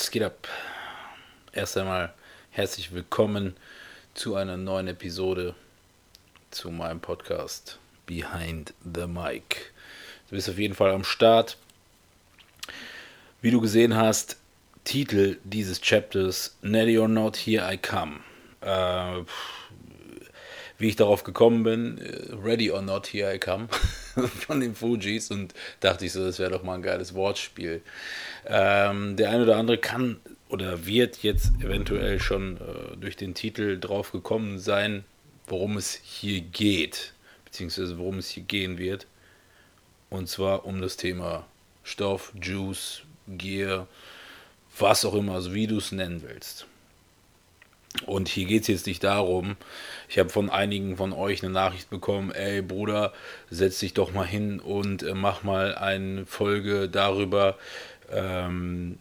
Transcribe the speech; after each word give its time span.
Was 0.00 0.10
geht 0.10 0.22
ab? 0.22 0.48
Erst 1.52 1.76
einmal 1.76 2.14
herzlich 2.52 2.90
willkommen 2.94 3.54
zu 4.14 4.34
einer 4.34 4.56
neuen 4.56 4.88
Episode 4.88 5.54
zu 6.50 6.70
meinem 6.70 7.00
Podcast 7.00 7.78
Behind 8.06 8.72
the 8.82 9.06
Mic. 9.06 9.72
Du 10.30 10.36
bist 10.36 10.48
auf 10.48 10.58
jeden 10.58 10.74
Fall 10.74 10.90
am 10.92 11.04
Start. 11.04 11.58
Wie 13.42 13.50
du 13.50 13.60
gesehen 13.60 13.94
hast, 13.94 14.38
Titel 14.84 15.36
dieses 15.44 15.82
Chapters 15.82 16.56
Netty 16.62 16.98
or 16.98 17.06
Not, 17.06 17.36
Here 17.36 17.70
I 17.70 17.76
Come. 17.76 18.20
Äh, 18.62 19.22
wie 20.80 20.88
ich 20.88 20.96
darauf 20.96 21.24
gekommen 21.24 21.62
bin, 21.62 21.98
äh, 21.98 22.34
Ready 22.42 22.70
or 22.70 22.80
Not, 22.82 23.06
Here 23.12 23.34
I 23.34 23.38
Come 23.38 23.68
von 24.46 24.60
den 24.60 24.74
Fujis 24.74 25.30
und 25.30 25.54
dachte 25.80 26.06
ich 26.06 26.12
so, 26.12 26.24
das 26.24 26.38
wäre 26.38 26.50
doch 26.50 26.62
mal 26.62 26.74
ein 26.74 26.82
geiles 26.82 27.14
Wortspiel. 27.14 27.82
Ähm, 28.46 29.16
der 29.16 29.30
eine 29.30 29.42
oder 29.42 29.56
andere 29.56 29.78
kann 29.78 30.18
oder 30.48 30.86
wird 30.86 31.22
jetzt 31.22 31.52
eventuell 31.62 32.18
schon 32.18 32.56
äh, 32.56 32.96
durch 32.96 33.16
den 33.16 33.34
Titel 33.34 33.78
drauf 33.78 34.10
gekommen 34.10 34.58
sein, 34.58 35.04
worum 35.46 35.76
es 35.76 36.00
hier 36.02 36.40
geht, 36.40 37.12
beziehungsweise 37.44 37.98
worum 37.98 38.18
es 38.18 38.30
hier 38.30 38.42
gehen 38.42 38.78
wird. 38.78 39.06
Und 40.08 40.28
zwar 40.28 40.64
um 40.64 40.80
das 40.80 40.96
Thema 40.96 41.46
Stoff, 41.84 42.32
Juice, 42.40 43.02
Gear, 43.28 43.86
was 44.78 45.04
auch 45.04 45.14
immer, 45.14 45.34
also 45.34 45.52
wie 45.52 45.66
du 45.66 45.76
es 45.76 45.92
nennen 45.92 46.22
willst. 46.26 46.66
Und 48.06 48.28
hier 48.28 48.46
geht 48.46 48.62
es 48.62 48.68
jetzt 48.68 48.86
nicht 48.86 49.02
darum, 49.02 49.56
ich 50.08 50.18
habe 50.18 50.30
von 50.30 50.48
einigen 50.48 50.96
von 50.96 51.12
euch 51.12 51.42
eine 51.42 51.52
Nachricht 51.52 51.90
bekommen, 51.90 52.30
ey 52.30 52.62
Bruder, 52.62 53.12
setz 53.50 53.80
dich 53.80 53.94
doch 53.94 54.12
mal 54.12 54.26
hin 54.26 54.60
und 54.60 55.02
äh, 55.02 55.14
mach 55.14 55.42
mal 55.42 55.74
eine 55.74 56.24
Folge 56.24 56.88
darüber, 56.88 57.58
ähm, 58.12 58.98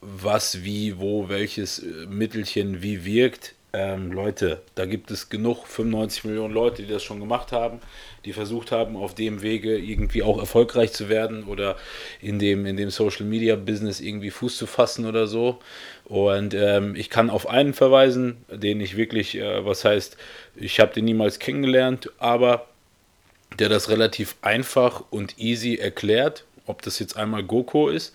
was, 0.00 0.62
wie, 0.62 0.98
wo, 0.98 1.28
welches 1.28 1.80
äh, 1.80 2.06
Mittelchen 2.06 2.82
wie 2.82 3.04
wirkt. 3.04 3.54
Ähm, 3.74 4.12
Leute, 4.12 4.60
da 4.74 4.84
gibt 4.84 5.10
es 5.10 5.30
genug 5.30 5.66
95 5.66 6.24
Millionen 6.24 6.52
Leute, 6.52 6.82
die 6.82 6.92
das 6.92 7.02
schon 7.02 7.20
gemacht 7.20 7.52
haben, 7.52 7.80
die 8.26 8.34
versucht 8.34 8.70
haben, 8.70 8.96
auf 8.96 9.14
dem 9.14 9.40
Wege 9.40 9.78
irgendwie 9.78 10.22
auch 10.22 10.38
erfolgreich 10.38 10.92
zu 10.92 11.08
werden 11.08 11.44
oder 11.44 11.76
in 12.20 12.38
dem, 12.38 12.66
in 12.66 12.76
dem 12.76 12.90
Social 12.90 13.24
Media 13.24 13.56
Business 13.56 14.00
irgendwie 14.00 14.30
Fuß 14.30 14.58
zu 14.58 14.66
fassen 14.66 15.06
oder 15.06 15.26
so. 15.26 15.58
Und 16.04 16.52
ähm, 16.52 16.94
ich 16.96 17.08
kann 17.08 17.30
auf 17.30 17.48
einen 17.48 17.72
verweisen, 17.72 18.44
den 18.50 18.78
ich 18.82 18.98
wirklich, 18.98 19.36
äh, 19.36 19.64
was 19.64 19.86
heißt, 19.86 20.18
ich 20.56 20.78
habe 20.78 20.92
den 20.92 21.06
niemals 21.06 21.38
kennengelernt, 21.38 22.10
aber 22.18 22.66
der 23.58 23.70
das 23.70 23.88
relativ 23.88 24.36
einfach 24.42 25.04
und 25.08 25.38
easy 25.38 25.76
erklärt, 25.76 26.44
ob 26.66 26.82
das 26.82 26.98
jetzt 26.98 27.16
einmal 27.16 27.42
Goko 27.42 27.88
ist 27.88 28.14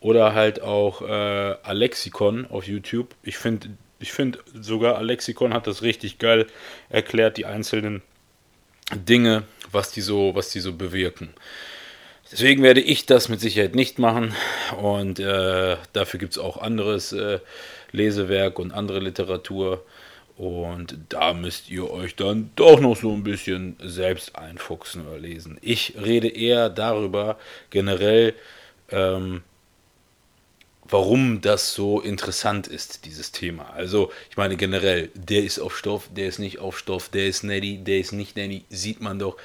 oder 0.00 0.34
halt 0.34 0.60
auch 0.60 1.00
äh, 1.00 1.56
Alexikon 1.62 2.46
auf 2.50 2.66
YouTube. 2.66 3.14
Ich 3.22 3.38
finde 3.38 3.70
ich 4.00 4.12
finde 4.12 4.38
sogar 4.54 4.96
Alexikon 4.96 5.52
hat 5.52 5.66
das 5.66 5.82
richtig 5.82 6.18
geil 6.18 6.46
erklärt, 6.88 7.36
die 7.36 7.46
einzelnen 7.46 8.02
Dinge, 8.94 9.44
was 9.70 9.90
die 9.90 10.00
so, 10.00 10.34
was 10.34 10.50
die 10.50 10.60
so 10.60 10.72
bewirken. 10.72 11.30
Deswegen 12.30 12.62
werde 12.62 12.80
ich 12.80 13.06
das 13.06 13.28
mit 13.28 13.40
Sicherheit 13.40 13.74
nicht 13.74 13.98
machen 13.98 14.34
und 14.80 15.18
äh, 15.18 15.76
dafür 15.94 16.20
gibt 16.20 16.32
es 16.32 16.38
auch 16.38 16.58
anderes 16.58 17.12
äh, 17.12 17.40
Lesewerk 17.90 18.58
und 18.58 18.72
andere 18.72 19.00
Literatur 19.00 19.82
und 20.36 20.96
da 21.08 21.32
müsst 21.32 21.70
ihr 21.70 21.90
euch 21.90 22.14
dann 22.16 22.50
doch 22.54 22.80
noch 22.80 22.96
so 22.96 23.12
ein 23.12 23.24
bisschen 23.24 23.76
selbst 23.82 24.36
einfuchsen 24.36 25.06
oder 25.06 25.18
lesen. 25.18 25.58
Ich 25.62 25.94
rede 26.00 26.28
eher 26.28 26.68
darüber 26.68 27.38
generell, 27.70 28.34
ähm, 28.90 29.42
warum 30.90 31.40
das 31.40 31.74
so 31.74 32.00
interessant 32.00 32.66
ist, 32.66 33.04
dieses 33.04 33.32
Thema. 33.32 33.70
Also, 33.74 34.10
ich 34.30 34.36
meine 34.36 34.56
generell, 34.56 35.10
der 35.14 35.44
ist 35.44 35.58
auf 35.58 35.76
Stoff, 35.76 36.08
der 36.14 36.28
ist 36.28 36.38
nicht 36.38 36.58
auf 36.58 36.78
Stoff, 36.78 37.08
der 37.08 37.26
ist 37.26 37.44
netty, 37.44 37.78
der 37.78 37.98
ist 37.98 38.12
nicht 38.12 38.36
netty, 38.36 38.64
sieht 38.70 39.00
man 39.00 39.18
doch. 39.18 39.36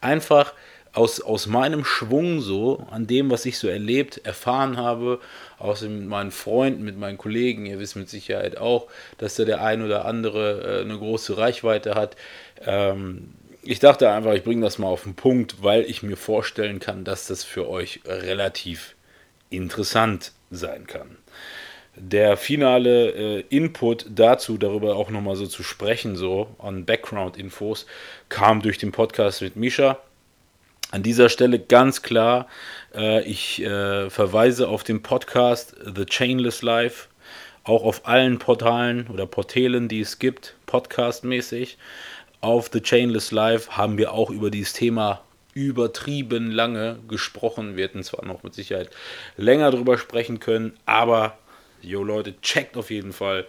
Einfach 0.00 0.54
aus, 0.92 1.20
aus 1.20 1.46
meinem 1.46 1.84
Schwung 1.84 2.40
so, 2.40 2.86
an 2.90 3.06
dem, 3.06 3.30
was 3.30 3.46
ich 3.46 3.58
so 3.58 3.68
erlebt, 3.68 4.20
erfahren 4.24 4.76
habe, 4.76 5.20
außer 5.58 5.88
mit 5.88 6.06
meinen 6.06 6.30
Freunden, 6.30 6.84
mit 6.84 6.98
meinen 6.98 7.18
Kollegen, 7.18 7.66
ihr 7.66 7.78
wisst 7.78 7.96
mit 7.96 8.10
Sicherheit 8.10 8.58
auch, 8.58 8.88
dass 9.18 9.36
da 9.36 9.44
der 9.44 9.62
ein 9.62 9.82
oder 9.82 10.04
andere 10.04 10.80
äh, 10.80 10.84
eine 10.84 10.98
große 10.98 11.36
Reichweite 11.38 11.94
hat. 11.94 12.16
Ähm, 12.64 13.30
ich 13.62 13.78
dachte 13.78 14.10
einfach, 14.10 14.34
ich 14.34 14.44
bringe 14.44 14.62
das 14.62 14.78
mal 14.78 14.88
auf 14.88 15.04
den 15.04 15.14
Punkt, 15.14 15.62
weil 15.62 15.82
ich 15.82 16.02
mir 16.02 16.16
vorstellen 16.16 16.80
kann, 16.80 17.04
dass 17.04 17.26
das 17.26 17.44
für 17.44 17.68
euch 17.68 18.00
relativ 18.04 18.94
interessant 19.52 20.32
sein 20.50 20.86
kann. 20.86 21.16
Der 21.94 22.38
finale 22.38 23.10
äh, 23.10 23.44
Input 23.50 24.06
dazu, 24.08 24.56
darüber 24.56 24.96
auch 24.96 25.10
nochmal 25.10 25.36
so 25.36 25.46
zu 25.46 25.62
sprechen, 25.62 26.16
so 26.16 26.48
an 26.58 26.86
Background-Infos, 26.86 27.86
kam 28.30 28.62
durch 28.62 28.78
den 28.78 28.92
Podcast 28.92 29.42
mit 29.42 29.56
Misha. 29.56 29.98
An 30.90 31.02
dieser 31.02 31.28
Stelle 31.28 31.58
ganz 31.58 32.02
klar, 32.02 32.48
äh, 32.94 33.22
ich 33.24 33.62
äh, 33.62 34.08
verweise 34.08 34.68
auf 34.68 34.84
den 34.84 35.02
Podcast 35.02 35.76
The 35.84 36.06
Chainless 36.06 36.62
Life, 36.62 37.08
auch 37.64 37.84
auf 37.84 38.06
allen 38.06 38.38
Portalen 38.38 39.06
oder 39.08 39.26
Portalen, 39.26 39.88
die 39.88 40.00
es 40.00 40.18
gibt, 40.18 40.56
podcastmäßig. 40.66 41.76
Auf 42.40 42.70
The 42.72 42.80
Chainless 42.80 43.32
Life 43.32 43.76
haben 43.76 43.98
wir 43.98 44.12
auch 44.12 44.30
über 44.30 44.50
dieses 44.50 44.72
Thema 44.72 45.22
übertrieben 45.54 46.50
lange 46.50 46.98
gesprochen. 47.08 47.76
Wir 47.76 47.84
hätten 47.84 48.02
zwar 48.02 48.24
noch 48.24 48.42
mit 48.42 48.54
Sicherheit 48.54 48.90
länger 49.36 49.70
drüber 49.70 49.98
sprechen 49.98 50.40
können, 50.40 50.74
aber, 50.86 51.38
yo 51.82 52.02
Leute, 52.02 52.40
checkt 52.40 52.76
auf 52.76 52.90
jeden 52.90 53.12
Fall 53.12 53.46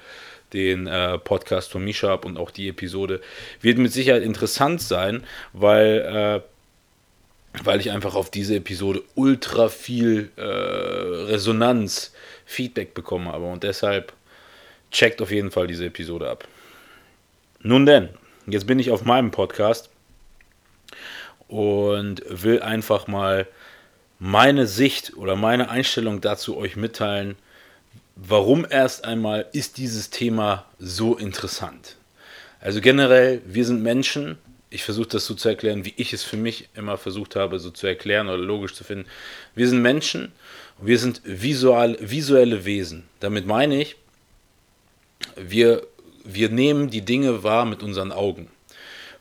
den 0.53 0.87
äh, 0.87 1.17
Podcast 1.17 1.71
von 1.71 1.83
Misha 1.83 2.13
ab 2.13 2.25
und 2.25 2.37
auch 2.37 2.51
die 2.51 2.69
Episode. 2.69 3.21
Wird 3.61 3.77
mit 3.77 3.91
Sicherheit 3.91 4.23
interessant 4.23 4.81
sein, 4.81 5.23
weil, 5.51 6.43
äh, 7.55 7.63
weil 7.63 7.79
ich 7.79 7.91
einfach 7.91 8.15
auf 8.15 8.29
diese 8.29 8.55
Episode 8.55 9.01
ultra 9.15 9.69
viel 9.69 10.31
äh, 10.35 10.43
Resonanz, 10.43 12.13
Feedback 12.45 12.93
bekommen 12.93 13.29
habe 13.29 13.45
und 13.45 13.63
deshalb 13.63 14.13
checkt 14.91 15.21
auf 15.21 15.31
jeden 15.31 15.51
Fall 15.51 15.67
diese 15.67 15.85
Episode 15.85 16.29
ab. 16.29 16.47
Nun 17.61 17.85
denn, 17.85 18.09
jetzt 18.45 18.67
bin 18.67 18.77
ich 18.77 18.91
auf 18.91 19.05
meinem 19.05 19.31
Podcast 19.31 19.89
und 21.53 22.23
will 22.27 22.63
einfach 22.63 23.05
mal 23.05 23.47
meine 24.17 24.65
Sicht 24.65 25.15
oder 25.17 25.35
meine 25.35 25.69
Einstellung 25.69 26.19
dazu 26.19 26.57
euch 26.57 26.75
mitteilen, 26.75 27.35
warum 28.15 28.65
erst 28.67 29.05
einmal 29.05 29.45
ist 29.53 29.77
dieses 29.77 30.09
Thema 30.09 30.65
so 30.79 31.15
interessant. 31.15 31.97
Also 32.59 32.81
generell, 32.81 33.43
wir 33.45 33.65
sind 33.65 33.83
Menschen. 33.83 34.39
Ich 34.71 34.83
versuche 34.83 35.09
das 35.09 35.27
so 35.27 35.35
zu 35.35 35.47
erklären, 35.47 35.85
wie 35.85 35.93
ich 35.95 36.11
es 36.11 36.23
für 36.23 36.37
mich 36.37 36.69
immer 36.73 36.97
versucht 36.97 37.35
habe, 37.35 37.59
so 37.59 37.69
zu 37.69 37.85
erklären 37.85 38.29
oder 38.29 38.39
logisch 38.39 38.73
zu 38.73 38.83
finden. 38.83 39.05
Wir 39.53 39.67
sind 39.67 39.83
Menschen 39.83 40.31
und 40.79 40.87
wir 40.87 40.97
sind 40.97 41.21
visual, 41.23 41.97
visuelle 42.01 42.65
Wesen. 42.65 43.03
Damit 43.19 43.45
meine 43.45 43.79
ich, 43.79 43.95
wir, 45.35 45.85
wir 46.23 46.49
nehmen 46.49 46.89
die 46.89 47.05
Dinge 47.05 47.43
wahr 47.43 47.65
mit 47.65 47.83
unseren 47.83 48.11
Augen. 48.11 48.49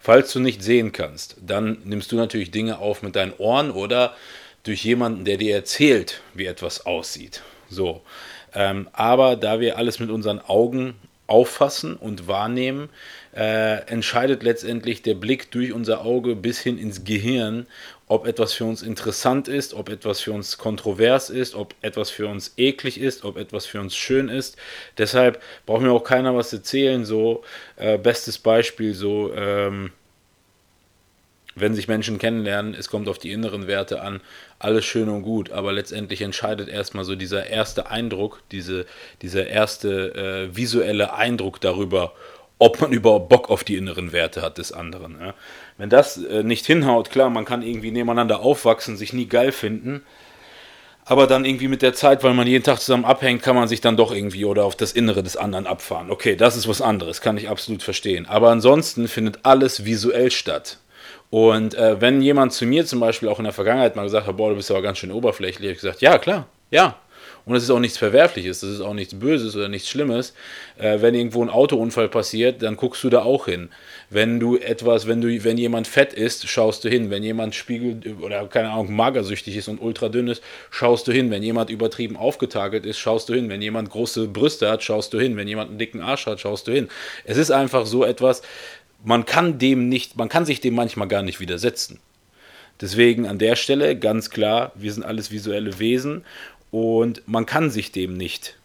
Falls 0.04 0.32
du 0.32 0.40
nicht 0.40 0.64
sehen 0.64 0.90
kannst, 0.90 1.36
dann 1.40 1.78
nimmst 1.84 2.10
du 2.10 2.16
natürlich 2.16 2.50
Dinge 2.50 2.78
auf 2.78 3.02
mit 3.02 3.14
deinen 3.14 3.34
Ohren 3.34 3.70
oder 3.70 4.16
durch 4.64 4.84
jemanden, 4.84 5.24
der 5.24 5.36
dir 5.36 5.54
erzählt, 5.54 6.22
wie 6.34 6.46
etwas 6.46 6.86
aussieht. 6.86 7.40
So. 7.70 8.02
Ähm, 8.52 8.88
aber 8.92 9.36
da 9.36 9.60
wir 9.60 9.78
alles 9.78 10.00
mit 10.00 10.10
unseren 10.10 10.40
Augen 10.40 10.94
auffassen 11.28 11.94
und 11.94 12.26
wahrnehmen, 12.26 12.88
äh, 13.36 13.86
entscheidet 13.86 14.42
letztendlich 14.42 15.02
der 15.02 15.14
Blick 15.14 15.52
durch 15.52 15.72
unser 15.72 16.04
Auge 16.04 16.34
bis 16.34 16.58
hin 16.58 16.78
ins 16.78 17.04
Gehirn, 17.04 17.68
ob 18.12 18.26
etwas 18.26 18.52
für 18.52 18.66
uns 18.66 18.82
interessant 18.82 19.48
ist, 19.48 19.72
ob 19.72 19.88
etwas 19.88 20.20
für 20.20 20.32
uns 20.32 20.58
kontrovers 20.58 21.30
ist, 21.30 21.54
ob 21.54 21.74
etwas 21.80 22.10
für 22.10 22.26
uns 22.26 22.52
eklig 22.58 23.00
ist, 23.00 23.24
ob 23.24 23.38
etwas 23.38 23.64
für 23.64 23.80
uns 23.80 23.96
schön 23.96 24.28
ist. 24.28 24.58
Deshalb 24.98 25.42
braucht 25.64 25.80
mir 25.80 25.92
auch 25.92 26.04
keiner 26.04 26.36
was 26.36 26.52
erzählen. 26.52 27.06
So, 27.06 27.42
äh, 27.76 27.96
bestes 27.96 28.36
Beispiel, 28.36 28.92
so, 28.92 29.32
ähm, 29.32 29.92
wenn 31.54 31.74
sich 31.74 31.88
Menschen 31.88 32.18
kennenlernen, 32.18 32.74
es 32.74 32.90
kommt 32.90 33.08
auf 33.08 33.18
die 33.18 33.32
inneren 33.32 33.66
Werte 33.66 34.02
an, 34.02 34.20
alles 34.58 34.84
schön 34.84 35.08
und 35.08 35.22
gut, 35.22 35.50
aber 35.50 35.72
letztendlich 35.72 36.20
entscheidet 36.20 36.68
erstmal 36.68 37.04
so 37.04 37.14
dieser 37.14 37.46
erste 37.46 37.90
Eindruck, 37.90 38.42
diese, 38.52 38.84
dieser 39.22 39.46
erste 39.46 40.50
äh, 40.50 40.54
visuelle 40.54 41.14
Eindruck 41.14 41.62
darüber, 41.62 42.12
ob 42.62 42.80
man 42.80 42.92
überhaupt 42.92 43.28
Bock 43.28 43.50
auf 43.50 43.64
die 43.64 43.76
inneren 43.76 44.12
Werte 44.12 44.40
hat 44.40 44.56
des 44.58 44.70
anderen. 44.70 45.18
Ja. 45.20 45.34
Wenn 45.78 45.90
das 45.90 46.16
äh, 46.16 46.44
nicht 46.44 46.64
hinhaut, 46.64 47.10
klar, 47.10 47.28
man 47.28 47.44
kann 47.44 47.62
irgendwie 47.62 47.90
nebeneinander 47.90 48.40
aufwachsen, 48.40 48.96
sich 48.96 49.12
nie 49.12 49.26
geil 49.26 49.50
finden, 49.50 50.02
aber 51.04 51.26
dann 51.26 51.44
irgendwie 51.44 51.66
mit 51.66 51.82
der 51.82 51.92
Zeit, 51.92 52.22
weil 52.22 52.34
man 52.34 52.46
jeden 52.46 52.62
Tag 52.62 52.78
zusammen 52.78 53.04
abhängt, 53.04 53.42
kann 53.42 53.56
man 53.56 53.66
sich 53.66 53.80
dann 53.80 53.96
doch 53.96 54.14
irgendwie 54.14 54.44
oder 54.44 54.64
auf 54.64 54.76
das 54.76 54.92
Innere 54.92 55.24
des 55.24 55.36
anderen 55.36 55.66
abfahren. 55.66 56.08
Okay, 56.08 56.36
das 56.36 56.56
ist 56.56 56.68
was 56.68 56.80
anderes, 56.80 57.20
kann 57.20 57.36
ich 57.36 57.48
absolut 57.48 57.82
verstehen. 57.82 58.26
Aber 58.26 58.50
ansonsten 58.50 59.08
findet 59.08 59.40
alles 59.42 59.84
visuell 59.84 60.30
statt. 60.30 60.78
Und 61.30 61.74
äh, 61.74 62.00
wenn 62.00 62.22
jemand 62.22 62.52
zu 62.52 62.64
mir 62.64 62.86
zum 62.86 63.00
Beispiel 63.00 63.28
auch 63.28 63.38
in 63.38 63.44
der 63.44 63.52
Vergangenheit 63.52 63.96
mal 63.96 64.04
gesagt 64.04 64.28
hat, 64.28 64.36
boah, 64.36 64.50
du 64.50 64.56
bist 64.56 64.70
aber 64.70 64.82
ganz 64.82 64.98
schön 64.98 65.10
oberflächlich, 65.10 65.72
ich 65.72 65.80
gesagt, 65.80 66.00
ja, 66.00 66.18
klar, 66.18 66.46
ja. 66.70 66.96
Und 67.44 67.56
es 67.56 67.64
ist 67.64 67.70
auch 67.70 67.80
nichts 67.80 67.98
Verwerfliches, 67.98 68.60
das 68.60 68.70
ist 68.70 68.80
auch 68.80 68.94
nichts 68.94 69.18
Böses 69.18 69.56
oder 69.56 69.68
nichts 69.68 69.88
Schlimmes. 69.88 70.32
Äh, 70.78 71.00
wenn 71.00 71.14
irgendwo 71.14 71.42
ein 71.42 71.50
Autounfall 71.50 72.08
passiert, 72.08 72.62
dann 72.62 72.76
guckst 72.76 73.02
du 73.02 73.10
da 73.10 73.22
auch 73.22 73.46
hin. 73.46 73.70
Wenn 74.10 74.38
du 74.38 74.56
etwas, 74.58 75.08
wenn 75.08 75.20
du, 75.20 75.42
wenn 75.42 75.58
jemand 75.58 75.88
fett 75.88 76.12
ist, 76.12 76.48
schaust 76.48 76.84
du 76.84 76.88
hin. 76.88 77.10
Wenn 77.10 77.22
jemand 77.22 77.54
spiegelt 77.54 78.06
oder 78.20 78.46
keine 78.46 78.70
Ahnung, 78.70 78.94
magersüchtig 78.94 79.56
ist 79.56 79.68
und 79.68 79.80
ultra 79.80 80.08
dünn 80.08 80.28
ist, 80.28 80.42
schaust 80.70 81.08
du 81.08 81.12
hin. 81.12 81.30
Wenn 81.30 81.42
jemand 81.42 81.70
übertrieben 81.70 82.16
aufgetakelt 82.16 82.86
ist, 82.86 82.98
schaust 82.98 83.28
du 83.28 83.34
hin. 83.34 83.48
Wenn 83.48 83.62
jemand 83.62 83.90
große 83.90 84.28
Brüste 84.28 84.70
hat, 84.70 84.82
schaust 84.84 85.12
du 85.12 85.18
hin. 85.18 85.36
Wenn 85.36 85.48
jemand 85.48 85.70
einen 85.70 85.78
dicken 85.78 86.00
Arsch 86.00 86.26
hat, 86.26 86.40
schaust 86.40 86.68
du 86.68 86.72
hin. 86.72 86.88
Es 87.24 87.38
ist 87.38 87.50
einfach 87.50 87.86
so 87.86 88.04
etwas, 88.04 88.42
man 89.04 89.24
kann 89.24 89.58
dem 89.58 89.88
nicht, 89.88 90.16
man 90.16 90.28
kann 90.28 90.44
sich 90.44 90.60
dem 90.60 90.74
manchmal 90.74 91.08
gar 91.08 91.22
nicht 91.22 91.40
widersetzen. 91.40 91.98
Deswegen 92.80 93.26
an 93.26 93.38
der 93.38 93.54
Stelle 93.54 93.96
ganz 93.96 94.30
klar, 94.30 94.72
wir 94.74 94.92
sind 94.92 95.04
alles 95.04 95.30
visuelle 95.30 95.78
Wesen 95.78 96.24
und 96.72 97.22
man 97.28 97.46
kann 97.46 97.70
sich 97.70 97.92
dem 97.92 98.14
nicht 98.14 98.58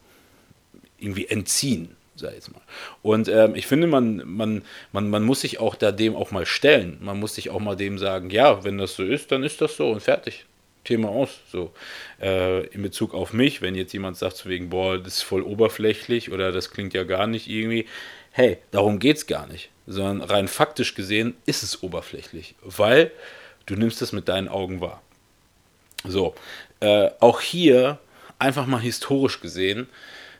irgendwie 0.98 1.28
entziehen, 1.28 1.96
sag 2.16 2.30
ich 2.30 2.38
jetzt 2.38 2.52
mal. 2.52 2.62
Und 3.04 3.28
ähm, 3.28 3.54
ich 3.54 3.68
finde, 3.68 3.86
man, 3.86 4.24
man, 4.26 4.64
man, 4.92 5.10
man 5.12 5.24
muss 5.24 5.42
sich 5.42 5.60
auch 5.60 5.76
da 5.76 5.92
dem 5.92 6.16
auch 6.16 6.32
mal 6.32 6.48
stellen. 6.48 6.98
Man 7.02 7.20
muss 7.20 7.36
sich 7.36 7.52
auch 7.52 7.60
mal 7.60 7.76
dem 7.76 8.00
sagen, 8.00 8.32
ja, 8.32 8.64
wenn 8.64 8.80
das 8.80 8.96
so 8.96 9.04
ist, 9.04 9.32
dann 9.32 9.44
ist 9.44 9.62
das 9.62 9.78
so 9.78 9.92
und 9.92 10.02
fertig. 10.02 10.46
Thema 10.84 11.10
aus. 11.10 11.42
So 11.52 11.72
äh, 12.20 12.66
in 12.68 12.82
Bezug 12.82 13.14
auf 13.14 13.34
mich, 13.34 13.62
wenn 13.62 13.76
jetzt 13.76 13.94
jemand 13.94 14.18
sagt, 14.18 14.38
zu 14.38 14.50
wegen, 14.50 14.70
boah, 14.70 14.98
das 14.98 15.18
ist 15.18 15.22
voll 15.22 15.44
oberflächlich 15.44 16.32
oder 16.32 16.52
das 16.52 16.72
klingt 16.72 16.96
ja 16.96 17.04
gar 17.04 17.28
nicht 17.28 17.48
irgendwie. 17.48 17.86
Hey, 18.32 18.58
darum 18.72 18.98
geht 18.98 19.18
es 19.18 19.28
gar 19.28 19.46
nicht 19.46 19.70
sondern 19.88 20.22
rein 20.22 20.48
faktisch 20.50 20.94
gesehen 20.94 21.36
ist 21.46 21.64
es 21.64 21.82
oberflächlich, 21.82 22.56
weil 22.62 23.12
du 23.66 23.76
nimmst 23.76 24.02
es 24.02 24.12
mit 24.12 24.28
deinen 24.28 24.50
Augen 24.50 24.82
wahr. 24.82 25.02
So, 26.04 26.36
äh, 26.80 27.10
auch 27.20 27.42
hier 27.42 28.00
einfach 28.40 28.66
mal 28.66 28.82
historisch 28.82 29.42
gesehen 29.42 29.88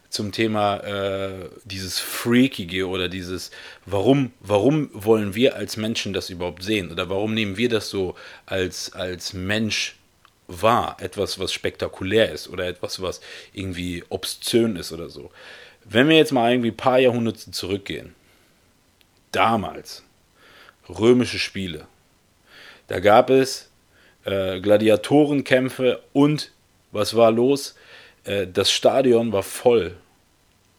zum 0.10 0.32
Thema 0.32 0.78
äh, 0.78 1.50
dieses 1.66 2.00
Freakige 2.00 2.88
oder 2.88 3.10
dieses, 3.10 3.52
warum, 3.86 4.32
warum 4.40 4.90
wollen 4.94 5.36
wir 5.36 5.56
als 5.56 5.78
Menschen 5.78 6.14
das 6.14 6.30
überhaupt 6.30 6.64
sehen 6.64 6.92
oder 6.92 7.10
warum 7.10 7.34
nehmen 7.34 7.58
wir 7.58 7.70
das 7.70 7.90
so 7.90 8.16
als, 8.46 8.94
als 8.94 9.34
Mensch 9.34 9.96
wahr, 10.48 10.98
etwas, 11.02 11.40
was 11.40 11.52
spektakulär 11.52 12.32
ist 12.32 12.48
oder 12.48 12.68
etwas, 12.68 13.02
was 13.02 13.20
irgendwie 13.54 14.04
obszön 14.10 14.78
ist 14.78 14.94
oder 14.94 15.10
so. 15.10 15.30
Wenn 15.84 16.08
wir 16.08 16.18
jetzt 16.18 16.32
mal 16.32 16.52
irgendwie 16.52 16.72
ein 16.72 16.78
paar 16.78 17.00
Jahrhunderte 17.00 17.52
zurückgehen, 17.52 18.16
damals 19.32 20.04
römische 20.90 21.40
Spiele. 21.40 21.88
Da 22.88 23.00
gab 23.00 23.30
es 23.30 23.70
äh, 24.28 24.60
Gladiatorenkämpfe 24.60 26.02
und 26.14 26.52
was 26.92 27.16
war 27.16 27.32
los? 27.32 27.76
Äh, 28.26 28.46
das 28.48 28.70
Stadion 28.70 29.32
war 29.32 29.44
voll 29.44 29.96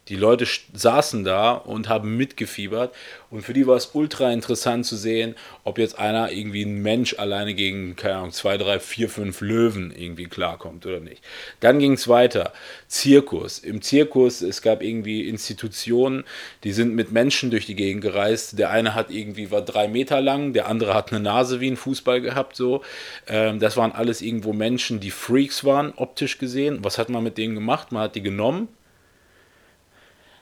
die 0.08 0.16
Leute 0.16 0.46
saßen 0.72 1.24
da 1.24 1.52
und 1.52 1.88
haben 1.88 2.16
mitgefiebert 2.16 2.94
und 3.30 3.42
für 3.42 3.52
die 3.52 3.66
war 3.66 3.76
es 3.76 3.90
ultra 3.92 4.32
interessant 4.32 4.86
zu 4.86 4.96
sehen, 4.96 5.34
ob 5.64 5.78
jetzt 5.78 5.98
einer 5.98 6.32
irgendwie 6.32 6.62
ein 6.62 6.80
Mensch 6.80 7.18
alleine 7.18 7.52
gegen, 7.52 7.94
keine 7.94 8.16
Ahnung, 8.16 8.32
zwei, 8.32 8.56
drei, 8.56 8.80
vier, 8.80 9.10
fünf 9.10 9.42
Löwen 9.42 9.92
irgendwie 9.94 10.26
klarkommt 10.26 10.86
oder 10.86 11.00
nicht. 11.00 11.22
Dann 11.60 11.78
ging 11.78 11.92
es 11.92 12.08
weiter. 12.08 12.54
Zirkus. 12.86 13.58
Im 13.58 13.82
Zirkus, 13.82 14.40
es 14.40 14.62
gab 14.62 14.82
irgendwie 14.82 15.28
Institutionen, 15.28 16.24
die 16.64 16.72
sind 16.72 16.94
mit 16.94 17.12
Menschen 17.12 17.50
durch 17.50 17.66
die 17.66 17.74
Gegend 17.74 18.00
gereist. 18.00 18.58
Der 18.58 18.70
eine 18.70 18.94
hat 18.94 19.10
irgendwie, 19.10 19.50
war 19.50 19.60
drei 19.60 19.88
Meter 19.88 20.22
lang, 20.22 20.54
der 20.54 20.66
andere 20.66 20.94
hat 20.94 21.12
eine 21.12 21.20
Nase 21.20 21.60
wie 21.60 21.70
ein 21.70 21.76
Fußball 21.76 22.22
gehabt, 22.22 22.56
so. 22.56 22.82
Ähm, 23.26 23.60
das 23.60 23.76
waren 23.76 23.92
alles 23.92 24.22
irgendwo 24.22 24.54
Menschen, 24.54 25.00
die 25.00 25.10
Freaks 25.10 25.64
waren, 25.64 25.92
optisch 25.96 26.38
gesehen. 26.38 26.78
Was 26.82 26.96
hat 26.96 27.10
man 27.10 27.22
mit 27.22 27.36
denen 27.36 27.54
gemacht? 27.54 27.92
Man 27.92 28.04
hat 28.04 28.14
die 28.14 28.22
genommen, 28.22 28.68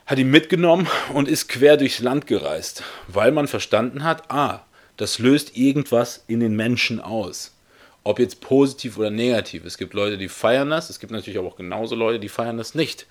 hat 0.07 0.17
ihn 0.17 0.31
mitgenommen 0.31 0.87
und 1.13 1.27
ist 1.27 1.49
quer 1.49 1.77
durchs 1.77 1.99
Land 1.99 2.25
gereist, 2.27 2.81
weil 3.07 3.31
man 3.31 3.47
verstanden 3.47 4.03
hat, 4.03 4.31
ah, 4.31 4.61
das 4.95 5.19
löst 5.19 5.55
irgendwas 5.55 6.23
in 6.27 6.39
den 6.39 6.55
Menschen 6.55 6.99
aus. 6.99 7.53
Ob 8.05 8.19
jetzt 8.19 8.39
positiv 8.39 8.97
oder 8.97 9.09
negativ. 9.11 9.65
Es 9.65 9.77
gibt 9.77 9.93
Leute, 9.93 10.17
die 10.17 10.29
feiern 10.29 10.69
das, 10.69 10.89
es 10.89 10.99
gibt 10.99 11.11
natürlich 11.11 11.39
auch 11.39 11.57
genauso 11.57 11.93
Leute, 11.93 12.21
die 12.21 12.29
feiern 12.29 12.57
das 12.57 12.73
nicht. 12.73 13.05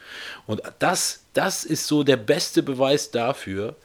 Und 0.46 0.62
das, 0.78 1.25
das 1.34 1.64
ist 1.64 1.87
so 1.87 2.02
der 2.02 2.16
beste 2.16 2.62
Beweis 2.62 3.10
dafür, 3.10 3.76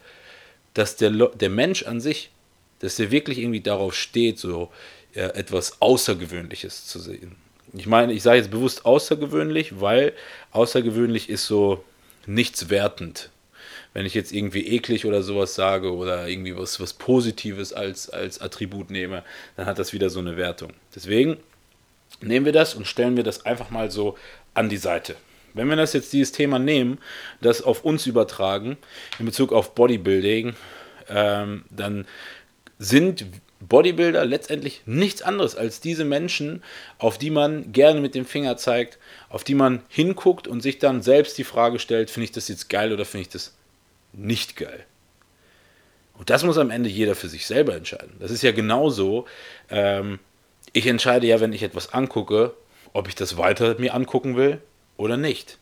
dass 0.74 0.96
der, 0.96 1.12
der 1.12 1.50
Mensch 1.50 1.84
an 1.84 2.00
sich, 2.00 2.32
dass 2.80 2.98
er 2.98 3.12
wirklich 3.12 3.40
irgendwie 3.40 3.60
darauf 3.60 3.94
steht, 3.94 4.40
so 4.40 4.72
ja, 5.14 5.28
etwas 5.28 5.82
Außergewöhnliches 5.82 6.88
zu 6.88 6.98
sehen. 7.00 7.36
Ich 7.74 7.88
meine, 7.88 8.14
ich 8.14 8.24
sage 8.24 8.38
jetzt 8.38 8.52
bewusst 8.52 8.86
außergewöhnlich, 8.86 9.82
weil 9.82 10.14
außergewöhnlich 10.52 11.30
ist 11.30 11.46
so, 11.46 11.84
nichts 12.26 12.70
wertend. 12.70 13.30
Wenn 13.94 14.06
ich 14.06 14.14
jetzt 14.14 14.32
irgendwie 14.32 14.68
eklig 14.68 15.06
oder 15.06 15.22
sowas 15.22 15.54
sage 15.54 15.94
oder 15.94 16.28
irgendwie 16.28 16.56
was, 16.56 16.80
was 16.80 16.94
Positives 16.94 17.74
als, 17.74 18.10
als 18.10 18.40
Attribut 18.40 18.90
nehme, 18.90 19.24
dann 19.58 19.66
hat 19.66 19.80
das 19.80 19.92
wieder 19.92 20.10
so 20.10 20.20
eine 20.20 20.38
Wertung. 20.38 20.74
Deswegen 20.96 21.38
nehmen 22.22 22.46
wir 22.46 22.54
das 22.54 22.74
und 22.74 22.88
stellen 22.88 23.18
wir 23.18 23.24
das 23.24 23.46
einfach 23.46 23.70
mal 23.70 23.92
so 23.92 24.18
an 24.54 24.70
die 24.70 24.78
Seite. 24.78 25.16
Wenn 25.54 25.68
wir 25.68 25.76
das 25.76 25.94
jetzt 25.94 26.14
dieses 26.14 26.32
Thema 26.32 26.60
nehmen, 26.60 27.00
das 27.42 27.62
auf 27.62 27.84
uns 27.84 28.08
übertragen, 28.08 28.78
in 29.20 29.26
Bezug 29.26 29.52
auf 29.52 29.76
Bodybuilding, 29.76 30.54
ähm, 31.10 31.66
dann 31.70 32.06
sind 32.80 33.26
Bodybuilder 33.62 34.26
letztendlich 34.26 34.82
nichts 34.86 35.22
anderes 35.22 35.56
als 35.56 35.80
diese 35.80 36.04
Menschen, 36.04 36.64
auf 36.98 37.18
die 37.18 37.30
man 37.30 37.72
gerne 37.72 38.02
mit 38.02 38.16
dem 38.16 38.26
Finger 38.26 38.58
zeigt, 38.58 38.98
auf 39.30 39.44
die 39.44 39.56
man 39.56 39.82
hinguckt 39.88 40.48
und 40.48 40.62
sich 40.62 40.80
dann 40.80 41.02
selbst 41.02 41.38
die 41.38 41.44
Frage 41.44 41.80
stellt, 41.80 42.10
finde 42.10 42.26
ich 42.26 42.32
das 42.32 42.48
jetzt 42.48 42.70
geil 42.70 42.92
oder 42.92 43.06
finde 43.06 43.22
ich 43.24 43.30
das 43.30 43.56
nicht 44.14 44.56
geil. 44.56 44.86
Und 46.18 46.30
das 46.30 46.44
muss 46.44 46.58
am 46.58 46.70
Ende 46.70 46.90
jeder 46.90 47.16
für 47.16 47.30
sich 47.30 47.46
selber 47.46 47.76
entscheiden. 47.76 48.16
Das 48.20 48.32
ist 48.32 48.44
ja 48.44 48.52
genauso, 48.52 49.26
ähm, 49.70 50.20
ich 50.74 50.88
entscheide 50.88 51.28
ja, 51.28 51.40
wenn 51.40 51.54
ich 51.54 51.64
etwas 51.64 51.94
angucke, 51.94 52.54
ob 52.94 53.08
ich 53.08 53.16
das 53.16 53.38
weiter 53.38 53.76
mir 53.80 53.94
angucken 53.94 54.36
will 54.36 54.60
oder 54.98 55.18
nicht. 55.18 55.58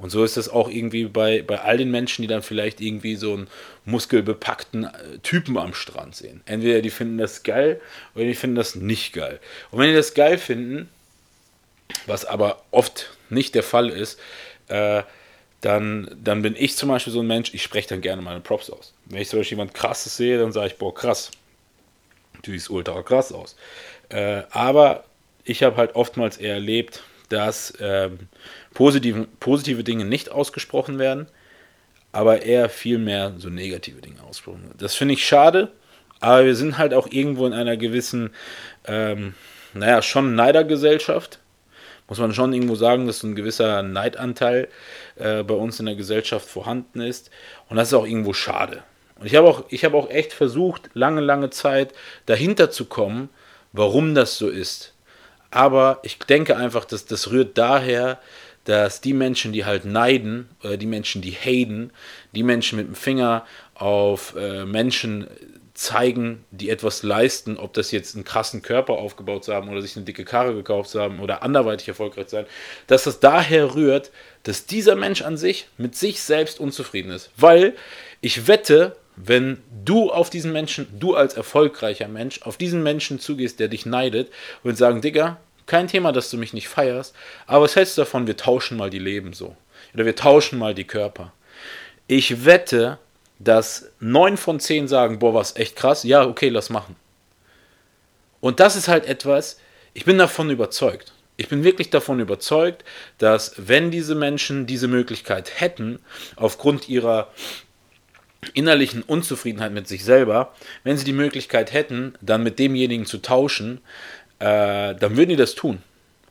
Und 0.00 0.08
so 0.08 0.24
ist 0.24 0.38
das 0.38 0.48
auch 0.48 0.68
irgendwie 0.68 1.04
bei, 1.04 1.42
bei 1.42 1.60
all 1.60 1.76
den 1.76 1.90
Menschen, 1.90 2.22
die 2.22 2.28
dann 2.28 2.42
vielleicht 2.42 2.80
irgendwie 2.80 3.16
so 3.16 3.34
einen 3.34 3.48
muskelbepackten 3.84 4.84
äh, 4.84 5.18
Typen 5.22 5.58
am 5.58 5.74
Strand 5.74 6.16
sehen. 6.16 6.40
Entweder 6.46 6.80
die 6.80 6.90
finden 6.90 7.18
das 7.18 7.42
geil 7.42 7.80
oder 8.14 8.24
die 8.24 8.34
finden 8.34 8.56
das 8.56 8.74
nicht 8.74 9.12
geil. 9.12 9.40
Und 9.70 9.78
wenn 9.78 9.88
die 9.88 9.94
das 9.94 10.14
geil 10.14 10.38
finden, 10.38 10.88
was 12.06 12.24
aber 12.24 12.62
oft 12.70 13.10
nicht 13.28 13.54
der 13.54 13.62
Fall 13.62 13.90
ist, 13.90 14.18
äh, 14.68 15.02
dann, 15.60 16.10
dann 16.22 16.40
bin 16.40 16.56
ich 16.56 16.76
zum 16.76 16.88
Beispiel 16.88 17.12
so 17.12 17.20
ein 17.20 17.26
Mensch, 17.26 17.52
ich 17.52 17.62
spreche 17.62 17.88
dann 17.88 18.00
gerne 18.00 18.22
meine 18.22 18.40
Props 18.40 18.70
aus. 18.70 18.94
Wenn 19.04 19.20
ich 19.20 19.28
zum 19.28 19.40
Beispiel 19.40 19.58
jemand 19.58 19.74
krasses 19.74 20.16
sehe, 20.16 20.38
dann 20.38 20.52
sage 20.52 20.68
ich, 20.68 20.76
boah, 20.78 20.94
krass. 20.94 21.30
Du 22.42 22.52
siehst 22.52 22.70
ultra 22.70 23.02
krass 23.02 23.32
aus. 23.32 23.56
Äh, 24.08 24.44
aber 24.50 25.04
ich 25.44 25.62
habe 25.62 25.76
halt 25.76 25.94
oftmals 25.94 26.38
eher 26.38 26.54
erlebt, 26.54 27.02
dass 27.30 27.72
ähm, 27.80 28.18
positive, 28.74 29.26
positive 29.40 29.82
Dinge 29.82 30.04
nicht 30.04 30.30
ausgesprochen 30.30 30.98
werden, 30.98 31.26
aber 32.12 32.42
eher 32.42 32.68
viel 32.68 32.98
mehr 32.98 33.34
so 33.38 33.48
negative 33.48 34.00
Dinge 34.00 34.22
ausgesprochen 34.22 34.62
werden. 34.64 34.78
Das 34.78 34.94
finde 34.94 35.14
ich 35.14 35.24
schade, 35.24 35.72
aber 36.20 36.44
wir 36.44 36.54
sind 36.54 36.76
halt 36.76 36.92
auch 36.92 37.08
irgendwo 37.10 37.46
in 37.46 37.52
einer 37.52 37.76
gewissen, 37.76 38.30
ähm, 38.86 39.34
naja, 39.72 40.02
schon 40.02 40.34
Neidergesellschaft. 40.34 41.38
Muss 42.08 42.18
man 42.18 42.34
schon 42.34 42.52
irgendwo 42.52 42.74
sagen, 42.74 43.06
dass 43.06 43.20
so 43.20 43.28
ein 43.28 43.36
gewisser 43.36 43.84
Neidanteil 43.84 44.68
äh, 45.14 45.44
bei 45.44 45.54
uns 45.54 45.78
in 45.78 45.86
der 45.86 45.94
Gesellschaft 45.94 46.48
vorhanden 46.48 47.00
ist. 47.00 47.30
Und 47.68 47.76
das 47.76 47.88
ist 47.88 47.94
auch 47.94 48.04
irgendwo 48.04 48.32
schade. 48.32 48.82
Und 49.20 49.26
ich 49.26 49.36
habe 49.36 49.46
auch, 49.46 49.70
hab 49.70 49.94
auch 49.94 50.10
echt 50.10 50.32
versucht, 50.32 50.90
lange, 50.94 51.20
lange 51.20 51.50
Zeit 51.50 51.92
dahinter 52.26 52.70
zu 52.70 52.86
kommen, 52.86 53.28
warum 53.72 54.14
das 54.16 54.38
so 54.38 54.48
ist. 54.48 54.92
Aber 55.50 55.98
ich 56.02 56.18
denke 56.18 56.56
einfach, 56.56 56.84
dass 56.84 57.06
das 57.06 57.30
rührt 57.30 57.58
daher, 57.58 58.20
dass 58.64 59.00
die 59.00 59.14
Menschen, 59.14 59.52
die 59.52 59.64
halt 59.64 59.84
neiden, 59.84 60.48
oder 60.62 60.76
die 60.76 60.86
Menschen, 60.86 61.22
die 61.22 61.32
haten, 61.32 61.92
die 62.32 62.42
Menschen 62.42 62.78
mit 62.78 62.86
dem 62.86 62.94
Finger 62.94 63.46
auf 63.74 64.34
äh, 64.36 64.64
Menschen 64.64 65.26
zeigen, 65.80 66.44
die 66.50 66.68
etwas 66.68 67.02
leisten, 67.02 67.56
ob 67.56 67.72
das 67.72 67.90
jetzt 67.90 68.14
einen 68.14 68.24
krassen 68.24 68.60
Körper 68.60 68.94
aufgebaut 68.94 69.44
zu 69.44 69.54
haben 69.54 69.70
oder 69.70 69.80
sich 69.80 69.96
eine 69.96 70.04
dicke 70.04 70.26
Karre 70.26 70.54
gekauft 70.54 70.90
zu 70.90 71.00
haben 71.00 71.20
oder 71.20 71.42
anderweitig 71.42 71.88
erfolgreich 71.88 72.28
sein, 72.28 72.44
dass 72.86 73.04
das 73.04 73.18
daher 73.18 73.74
rührt, 73.74 74.10
dass 74.42 74.66
dieser 74.66 74.94
Mensch 74.94 75.22
an 75.22 75.38
sich 75.38 75.68
mit 75.78 75.96
sich 75.96 76.20
selbst 76.20 76.60
unzufrieden 76.60 77.10
ist. 77.12 77.30
Weil 77.38 77.74
ich 78.20 78.46
wette, 78.46 78.96
wenn 79.26 79.62
du 79.84 80.10
auf 80.10 80.30
diesen 80.30 80.52
Menschen, 80.52 80.86
du 80.98 81.14
als 81.14 81.34
erfolgreicher 81.34 82.08
Mensch, 82.08 82.42
auf 82.42 82.56
diesen 82.56 82.82
Menschen 82.82 83.20
zugehst, 83.20 83.60
der 83.60 83.68
dich 83.68 83.86
neidet 83.86 84.30
und 84.62 84.76
sagen, 84.76 85.00
Digga, 85.00 85.38
kein 85.66 85.88
Thema, 85.88 86.12
dass 86.12 86.30
du 86.30 86.36
mich 86.36 86.52
nicht 86.52 86.68
feierst, 86.68 87.14
aber 87.46 87.64
was 87.64 87.76
hältst 87.76 87.96
du 87.96 88.02
davon, 88.02 88.26
wir 88.26 88.36
tauschen 88.36 88.76
mal 88.76 88.90
die 88.90 88.98
Leben 88.98 89.32
so? 89.32 89.56
Oder 89.94 90.04
wir 90.04 90.16
tauschen 90.16 90.58
mal 90.58 90.74
die 90.74 90.86
Körper. 90.86 91.32
Ich 92.06 92.44
wette, 92.44 92.98
dass 93.38 93.90
neun 94.00 94.36
von 94.36 94.58
zehn 94.58 94.88
sagen, 94.88 95.18
boah, 95.18 95.34
was 95.34 95.56
echt 95.56 95.76
krass, 95.76 96.02
ja, 96.02 96.24
okay, 96.24 96.48
lass 96.48 96.70
machen. 96.70 96.96
Und 98.40 98.58
das 98.58 98.76
ist 98.76 98.88
halt 98.88 99.06
etwas, 99.06 99.60
ich 99.94 100.04
bin 100.04 100.18
davon 100.18 100.50
überzeugt. 100.50 101.12
Ich 101.36 101.48
bin 101.48 101.64
wirklich 101.64 101.90
davon 101.90 102.20
überzeugt, 102.20 102.84
dass 103.18 103.54
wenn 103.56 103.90
diese 103.90 104.14
Menschen 104.14 104.66
diese 104.66 104.88
Möglichkeit 104.88 105.60
hätten, 105.60 105.98
aufgrund 106.36 106.88
ihrer 106.88 107.28
innerlichen 108.54 109.02
Unzufriedenheit 109.02 109.72
mit 109.72 109.86
sich 109.88 110.04
selber, 110.04 110.54
wenn 110.84 110.96
sie 110.96 111.04
die 111.04 111.12
Möglichkeit 111.12 111.72
hätten, 111.72 112.14
dann 112.20 112.42
mit 112.42 112.58
demjenigen 112.58 113.06
zu 113.06 113.18
tauschen, 113.18 113.80
äh, 114.38 114.94
dann 114.94 115.16
würden 115.16 115.30
die 115.30 115.36
das 115.36 115.54
tun. 115.54 115.82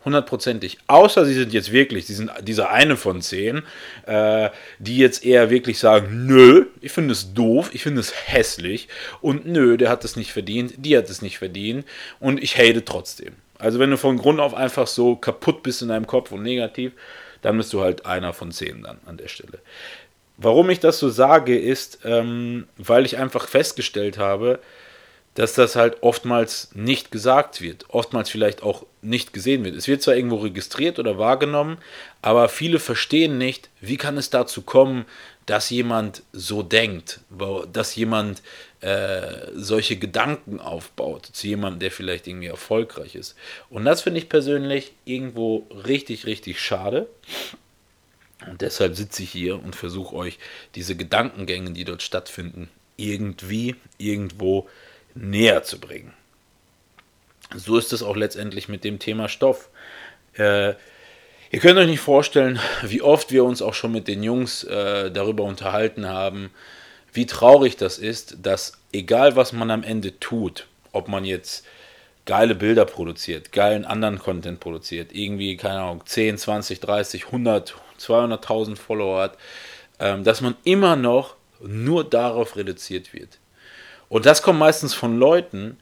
Hundertprozentig. 0.06 0.78
Außer 0.88 1.26
sie 1.26 1.34
sind 1.34 1.52
jetzt 1.52 1.74
wirklich, 1.74 2.06
sie 2.06 2.14
sind 2.14 2.32
dieser 2.42 2.70
eine 2.70 2.96
von 2.96 3.22
zehn, 3.22 3.64
äh, 4.06 4.50
die 4.80 4.98
jetzt 4.98 5.26
eher 5.26 5.50
wirklich 5.50 5.78
sagen, 5.78 6.26
nö, 6.26 6.68
ich 6.80 6.94
finde 6.94 7.12
es 7.12 7.34
doof, 7.34 7.72
ich 7.74 7.84
finde 7.84 8.00
es 8.00 8.14
hässlich 8.28 8.88
und 9.20 9.46
nö, 9.46 9.76
der 9.76 9.90
hat 9.90 10.06
es 10.06 10.16
nicht 10.16 10.32
verdient, 10.32 10.74
die 10.78 10.98
hat 10.98 11.10
es 11.10 11.22
nicht 11.22 11.38
verdient 11.38 11.86
und 12.22 12.42
ich 12.42 12.58
hate 12.58 12.86
trotzdem. 12.86 13.34
Also 13.58 13.78
wenn 13.78 13.92
du 13.92 13.98
von 13.98 14.18
Grund 14.18 14.40
auf 14.40 14.54
einfach 14.54 14.88
so 14.88 15.18
kaputt 15.18 15.64
bist 15.64 15.82
in 15.82 15.90
deinem 15.90 16.08
Kopf 16.08 16.32
und 16.32 16.44
negativ, 16.44 16.94
dann 17.42 17.58
bist 17.58 17.74
du 17.74 17.82
halt 17.82 18.06
einer 18.06 18.34
von 18.34 18.52
zehn 18.52 18.84
dann 18.84 19.00
an 19.06 19.18
der 19.18 19.28
Stelle. 19.28 19.60
Warum 20.42 20.70
ich 20.70 20.80
das 20.80 21.00
so 21.00 21.10
sage, 21.10 21.60
ist, 21.60 22.00
ähm, 22.06 22.68
weil 22.78 23.06
ich 23.06 23.18
einfach 23.18 23.48
festgestellt 23.48 24.18
habe, 24.18 24.60
dass 25.34 25.54
das 25.54 25.76
halt 25.76 26.02
oftmals 26.02 26.70
nicht 26.74 27.12
gesagt 27.12 27.62
wird, 27.62 27.86
oftmals 27.90 28.30
vielleicht 28.30 28.64
auch 28.64 28.86
nicht 29.02 29.34
gesehen 29.34 29.64
wird. 29.64 29.76
Es 29.76 29.88
wird 29.88 30.02
zwar 30.02 30.16
irgendwo 30.16 30.38
registriert 30.38 30.98
oder 30.98 31.18
wahrgenommen, 31.18 31.78
aber 32.22 32.50
viele 32.50 32.80
verstehen 32.80 33.38
nicht, 33.38 33.70
wie 33.82 33.98
kann 33.98 34.18
es 34.18 34.30
dazu 34.30 34.62
kommen, 34.62 35.06
dass 35.46 35.70
jemand 35.70 36.24
so 36.32 36.64
denkt, 36.64 37.22
dass 37.72 37.96
jemand 37.96 38.42
äh, 38.82 39.48
solche 39.56 39.98
Gedanken 39.98 40.60
aufbaut 40.60 41.26
zu 41.26 41.48
jemandem, 41.48 41.80
der 41.80 41.92
vielleicht 41.92 42.28
irgendwie 42.28 42.48
erfolgreich 42.48 43.16
ist. 43.16 43.36
Und 43.70 43.84
das 43.84 44.02
finde 44.02 44.20
ich 44.20 44.30
persönlich 44.30 44.94
irgendwo 45.06 45.68
richtig, 45.86 46.26
richtig 46.26 46.62
schade. 46.62 47.08
Und 48.48 48.62
deshalb 48.62 48.96
sitze 48.96 49.24
ich 49.24 49.32
hier 49.32 49.62
und 49.62 49.76
versuche 49.76 50.16
euch 50.16 50.40
diese 50.76 50.96
Gedankengänge, 50.96 51.72
die 51.72 51.84
dort 51.84 52.02
stattfinden, 52.02 52.70
irgendwie, 52.96 53.76
irgendwo 53.98 54.68
näher 55.16 55.64
zu 55.64 55.80
bringen. 55.80 56.14
So 57.56 57.78
ist 57.78 57.94
es 57.94 58.04
auch 58.04 58.16
letztendlich 58.16 58.70
mit 58.70 58.84
dem 58.84 59.00
Thema 59.00 59.28
Stoff. 59.28 59.70
Äh, 60.38 60.70
ihr 61.52 61.60
könnt 61.60 61.80
euch 61.80 61.88
nicht 61.88 62.00
vorstellen, 62.00 62.60
wie 62.84 63.02
oft 63.02 63.32
wir 63.32 63.44
uns 63.44 63.62
auch 63.62 63.74
schon 63.74 63.92
mit 63.92 64.08
den 64.08 64.24
Jungs 64.24 64.64
äh, 64.64 65.12
darüber 65.12 65.44
unterhalten 65.44 66.08
haben, 66.08 66.52
wie 67.12 67.26
traurig 67.26 67.76
das 67.76 67.98
ist, 67.98 68.38
dass 68.44 68.74
egal 68.94 69.36
was 69.36 69.52
man 69.52 69.72
am 69.72 69.84
Ende 69.84 70.20
tut, 70.20 70.68
ob 70.92 71.08
man 71.08 71.26
jetzt 71.26 71.66
geile 72.26 72.54
Bilder 72.54 72.86
produziert, 72.86 73.52
geilen 73.52 73.86
anderen 73.86 74.20
Content 74.20 74.60
produziert, 74.60 75.12
irgendwie, 75.12 75.58
keine 75.58 75.80
Ahnung, 75.80 76.04
10, 76.06 76.38
20, 76.38 76.80
30, 76.80 77.26
100, 77.26 77.76
200.000 78.00 78.78
Follower 78.78 79.22
hat, 79.22 79.38
ähm, 80.00 80.24
dass 80.24 80.42
man 80.42 80.56
immer 80.64 80.96
noch 80.96 81.36
nur 81.62 82.04
darauf 82.04 82.56
reduziert 82.56 83.14
wird. 83.14 83.40
Und 84.08 84.26
das 84.26 84.42
kommt 84.42 84.60
meistens 84.60 84.94
von 84.94 85.18
Leuten, 85.18 85.78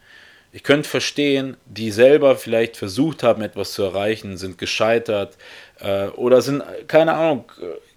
ich 0.51 0.63
könnte 0.63 0.89
verstehen, 0.89 1.57
die 1.65 1.91
selber 1.91 2.35
vielleicht 2.35 2.77
versucht 2.77 3.21
haben, 3.21 3.41
etwas 3.41 3.73
zu 3.73 3.83
erreichen, 3.83 4.37
sind 4.37 4.57
gescheitert 4.57 5.37
äh, 5.79 6.07
oder 6.07 6.41
sind, 6.41 6.63
keine 6.87 7.13
Ahnung, 7.13 7.45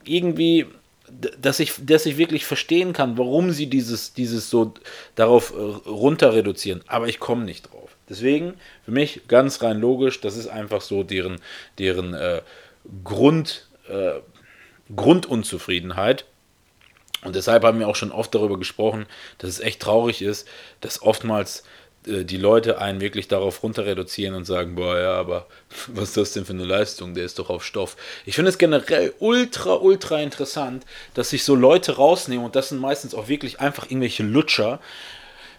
irgendwie, 0.04 0.66
dass 1.40 1.60
ich, 1.60 1.74
dass 1.80 2.06
ich 2.06 2.18
wirklich 2.18 2.44
verstehen 2.44 2.92
kann, 2.92 3.16
warum 3.16 3.50
sie 3.52 3.66
dieses, 3.66 4.14
dieses 4.14 4.50
so 4.50 4.74
darauf 5.14 5.52
äh, 5.52 5.88
runter 5.88 6.34
reduzieren. 6.34 6.82
Aber 6.86 7.08
ich 7.08 7.18
komme 7.18 7.44
nicht 7.44 7.72
drauf. 7.72 7.96
Deswegen, 8.08 8.54
für 8.84 8.90
mich 8.90 9.22
ganz 9.28 9.62
rein 9.62 9.80
logisch, 9.80 10.20
das 10.20 10.36
ist 10.36 10.48
einfach 10.48 10.80
so 10.80 11.04
deren, 11.04 11.40
deren 11.78 12.12
äh, 12.14 12.42
Grund, 13.04 13.68
äh, 13.90 14.20
Grundunzufriedenheit. 14.94 16.24
Und 17.22 17.36
deshalb 17.36 17.64
haben 17.64 17.78
wir 17.78 17.88
auch 17.88 17.96
schon 17.96 18.12
oft 18.12 18.34
darüber 18.34 18.58
gesprochen, 18.58 19.06
dass 19.38 19.50
es 19.50 19.60
echt 19.60 19.80
traurig 19.80 20.22
ist, 20.22 20.48
dass 20.80 21.02
oftmals 21.02 21.64
äh, 22.06 22.24
die 22.24 22.36
Leute 22.36 22.78
einen 22.78 23.00
wirklich 23.00 23.28
darauf 23.28 23.62
runter 23.62 23.84
reduzieren 23.84 24.34
und 24.34 24.44
sagen, 24.44 24.74
boah, 24.74 24.98
ja, 24.98 25.12
aber 25.14 25.46
was 25.88 26.08
ist 26.08 26.16
das 26.16 26.32
denn 26.32 26.44
für 26.44 26.52
eine 26.52 26.64
Leistung? 26.64 27.14
Der 27.14 27.24
ist 27.24 27.38
doch 27.38 27.50
auf 27.50 27.64
Stoff. 27.64 27.96
Ich 28.24 28.34
finde 28.34 28.50
es 28.50 28.58
generell 28.58 29.12
ultra, 29.18 29.74
ultra 29.74 30.20
interessant, 30.20 30.84
dass 31.14 31.30
sich 31.30 31.44
so 31.44 31.54
Leute 31.54 31.96
rausnehmen 31.96 32.44
und 32.44 32.56
das 32.56 32.70
sind 32.70 32.80
meistens 32.80 33.14
auch 33.14 33.28
wirklich 33.28 33.60
einfach 33.60 33.84
irgendwelche 33.84 34.22
Lutscher, 34.22 34.80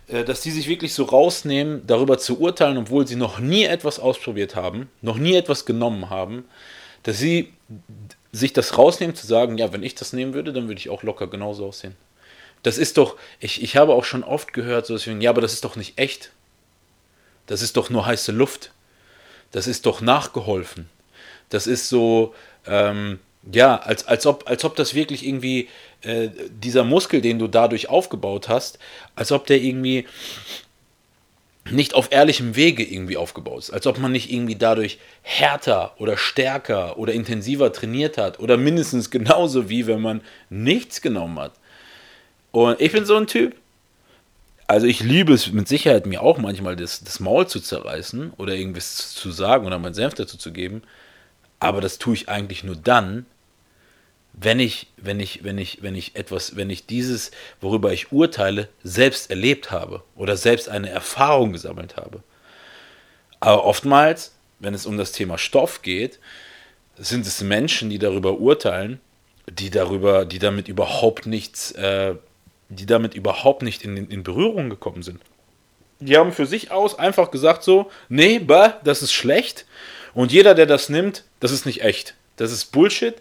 äh, 0.07 0.23
dass 0.23 0.41
die 0.41 0.51
sich 0.51 0.67
wirklich 0.67 0.93
so 0.93 1.03
rausnehmen, 1.03 1.85
darüber 1.85 2.17
zu 2.17 2.39
urteilen, 2.39 2.77
obwohl 2.77 3.07
sie 3.07 3.15
noch 3.15 3.39
nie 3.39 3.65
etwas 3.65 3.99
ausprobiert 3.99 4.55
haben, 4.55 4.89
noch 5.01 5.17
nie 5.17 5.35
etwas 5.35 5.65
genommen 5.65 6.09
haben, 6.09 6.45
dass 7.03 7.19
sie 7.19 7.53
sich 8.31 8.53
das 8.53 8.77
rausnehmen 8.77 9.15
zu 9.15 9.27
sagen, 9.27 9.57
ja, 9.57 9.73
wenn 9.73 9.83
ich 9.83 9.95
das 9.95 10.13
nehmen 10.13 10.33
würde, 10.33 10.53
dann 10.53 10.67
würde 10.67 10.79
ich 10.79 10.89
auch 10.89 11.03
locker 11.03 11.27
genauso 11.27 11.67
aussehen. 11.67 11.95
Das 12.63 12.77
ist 12.77 12.97
doch, 12.97 13.17
ich, 13.39 13.61
ich 13.61 13.75
habe 13.75 13.93
auch 13.93 14.05
schon 14.05 14.23
oft 14.23 14.53
gehört, 14.53 14.85
so 14.85 14.93
deswegen, 14.93 15.21
ja, 15.21 15.31
aber 15.31 15.41
das 15.41 15.53
ist 15.53 15.65
doch 15.65 15.75
nicht 15.75 15.97
echt. 15.97 16.31
Das 17.47 17.61
ist 17.61 17.75
doch 17.75 17.89
nur 17.89 18.05
heiße 18.05 18.31
Luft. 18.31 18.71
Das 19.51 19.67
ist 19.67 19.85
doch 19.85 20.01
nachgeholfen. 20.01 20.89
Das 21.49 21.67
ist 21.67 21.89
so, 21.89 22.33
ähm, 22.65 23.19
ja, 23.51 23.77
als, 23.77 24.07
als, 24.07 24.25
ob, 24.25 24.47
als 24.49 24.63
ob 24.63 24.75
das 24.75 24.93
wirklich 24.93 25.25
irgendwie 25.25 25.67
äh, 26.01 26.29
dieser 26.49 26.83
Muskel, 26.83 27.21
den 27.21 27.39
du 27.39 27.47
dadurch 27.47 27.89
aufgebaut 27.89 28.47
hast, 28.47 28.79
als 29.15 29.31
ob 29.31 29.47
der 29.47 29.57
irgendwie 29.61 30.05
nicht 31.69 31.93
auf 31.93 32.11
ehrlichem 32.11 32.55
Wege 32.55 32.83
irgendwie 32.83 33.17
aufgebaut 33.17 33.59
ist. 33.59 33.69
Als 33.71 33.85
ob 33.85 33.99
man 33.99 34.11
nicht 34.11 34.31
irgendwie 34.31 34.55
dadurch 34.55 34.97
härter 35.21 35.93
oder 35.99 36.17
stärker 36.17 36.97
oder 36.97 37.13
intensiver 37.13 37.71
trainiert 37.71 38.17
hat 38.17 38.39
oder 38.39 38.57
mindestens 38.57 39.11
genauso 39.11 39.69
wie 39.69 39.87
wenn 39.87 40.01
man 40.01 40.21
nichts 40.49 41.01
genommen 41.01 41.39
hat. 41.39 41.53
Und 42.51 42.81
ich 42.81 42.91
bin 42.91 43.05
so 43.05 43.15
ein 43.15 43.27
Typ, 43.27 43.55
also 44.67 44.87
ich 44.87 45.01
liebe 45.01 45.33
es 45.33 45.51
mit 45.51 45.67
Sicherheit 45.67 46.05
mir 46.05 46.21
auch 46.21 46.37
manchmal 46.37 46.75
das, 46.75 47.03
das 47.03 47.19
Maul 47.19 47.47
zu 47.47 47.59
zerreißen 47.59 48.33
oder 48.37 48.55
irgendwas 48.55 49.13
zu 49.13 49.31
sagen 49.31 49.65
oder 49.65 49.79
meinen 49.79 49.93
Senf 49.93 50.13
dazu 50.13 50.37
zu 50.37 50.51
geben, 50.51 50.81
aber 51.59 51.81
das 51.81 51.97
tue 51.97 52.15
ich 52.15 52.29
eigentlich 52.29 52.63
nur 52.63 52.75
dann, 52.75 53.25
wenn 54.33 54.59
ich, 54.59 54.87
wenn 54.97 55.19
ich, 55.19 55.43
wenn 55.43 55.57
ich, 55.57 55.81
wenn 55.81 55.95
ich 55.95 56.15
etwas, 56.15 56.55
wenn 56.55 56.69
ich 56.69 56.85
dieses, 56.85 57.31
worüber 57.59 57.91
ich 57.91 58.11
urteile, 58.11 58.69
selbst 58.83 59.29
erlebt 59.29 59.71
habe 59.71 60.03
oder 60.15 60.37
selbst 60.37 60.69
eine 60.69 60.89
Erfahrung 60.89 61.51
gesammelt 61.51 61.97
habe. 61.97 62.23
Aber 63.39 63.65
oftmals, 63.65 64.33
wenn 64.59 64.73
es 64.73 64.85
um 64.85 64.97
das 64.97 65.11
Thema 65.11 65.37
Stoff 65.37 65.81
geht, 65.81 66.19
sind 66.97 67.25
es 67.25 67.41
Menschen, 67.41 67.89
die 67.89 67.99
darüber 67.99 68.39
urteilen, 68.39 68.99
die 69.49 69.69
darüber, 69.69 70.25
die 70.25 70.39
damit 70.39 70.67
überhaupt 70.67 71.25
nichts, 71.25 71.71
äh, 71.71 72.15
die 72.69 72.85
damit 72.85 73.15
überhaupt 73.15 73.63
nicht 73.63 73.83
in, 73.83 73.97
in 74.09 74.23
Berührung 74.23 74.69
gekommen 74.69 75.03
sind. 75.03 75.19
Die 75.99 76.17
haben 76.17 76.31
für 76.31 76.45
sich 76.45 76.71
aus 76.71 76.97
einfach 76.97 77.31
gesagt 77.31 77.63
so, 77.63 77.91
nee, 78.09 78.39
bah, 78.39 78.79
das 78.83 79.01
ist 79.01 79.13
schlecht. 79.13 79.65
Und 80.13 80.31
jeder, 80.31 80.55
der 80.55 80.65
das 80.65 80.89
nimmt, 80.89 81.23
das 81.39 81.51
ist 81.51 81.65
nicht 81.65 81.83
echt. 81.83 82.15
Das 82.37 82.51
ist 82.51 82.65
Bullshit. 82.65 83.15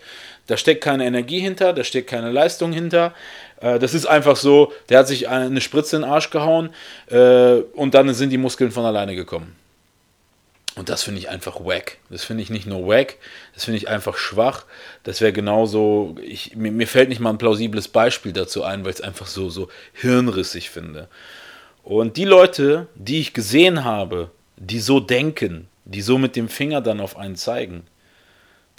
Da 0.50 0.57
steckt 0.57 0.83
keine 0.83 1.07
Energie 1.07 1.38
hinter, 1.38 1.73
da 1.73 1.85
steckt 1.85 2.11
keine 2.11 2.33
Leistung 2.33 2.73
hinter. 2.73 3.14
Äh, 3.61 3.78
das 3.78 3.95
ist 3.95 4.07
einfach 4.07 4.35
so, 4.35 4.73
der 4.88 4.99
hat 4.99 5.07
sich 5.07 5.28
eine 5.28 5.61
Spritze 5.61 5.95
in 5.95 6.02
den 6.02 6.11
Arsch 6.11 6.30
gehauen 6.30 6.71
äh, 7.09 7.61
und 7.75 7.95
dann 7.95 8.12
sind 8.14 8.30
die 8.30 8.37
Muskeln 8.37 8.73
von 8.73 8.85
alleine 8.85 9.14
gekommen. 9.14 9.54
Und 10.75 10.88
das 10.88 11.04
finde 11.04 11.21
ich 11.21 11.28
einfach 11.28 11.64
wack. 11.64 11.99
Das 12.11 12.25
finde 12.25 12.42
ich 12.42 12.50
nicht 12.50 12.66
nur 12.66 12.88
wack, 12.88 13.19
das 13.54 13.66
finde 13.66 13.78
ich 13.78 13.87
einfach 13.87 14.16
schwach. 14.16 14.64
Das 15.04 15.21
wäre 15.21 15.33
genauso, 15.33 16.16
ich, 16.21 16.57
mir, 16.57 16.73
mir, 16.73 16.88
fällt 16.88 17.11
nicht 17.11 17.21
mal 17.21 17.30
ein 17.30 17.38
plausibles 17.38 17.87
Beispiel 17.87 18.33
dazu 18.33 18.64
ein, 18.64 18.83
weil 18.83 18.90
ich 18.90 18.99
es 18.99 19.04
einfach 19.04 19.28
so, 19.28 19.50
so 19.50 19.69
hirnrissig 19.92 20.69
finde. 20.69 21.07
Und 21.85 22.16
die 22.16 22.25
Leute, 22.25 22.88
die 22.97 23.21
ich 23.21 23.35
gesehen 23.35 23.85
habe, 23.85 24.33
die 24.57 24.80
so 24.80 24.99
denken, 24.99 25.69
die 25.85 26.02
so 26.02 26.19
mit 26.19 26.35
dem 26.35 26.49
Finger 26.49 26.80
dann 26.80 26.99
auf 26.99 27.16
einen 27.16 27.37
zeigen, 27.37 27.85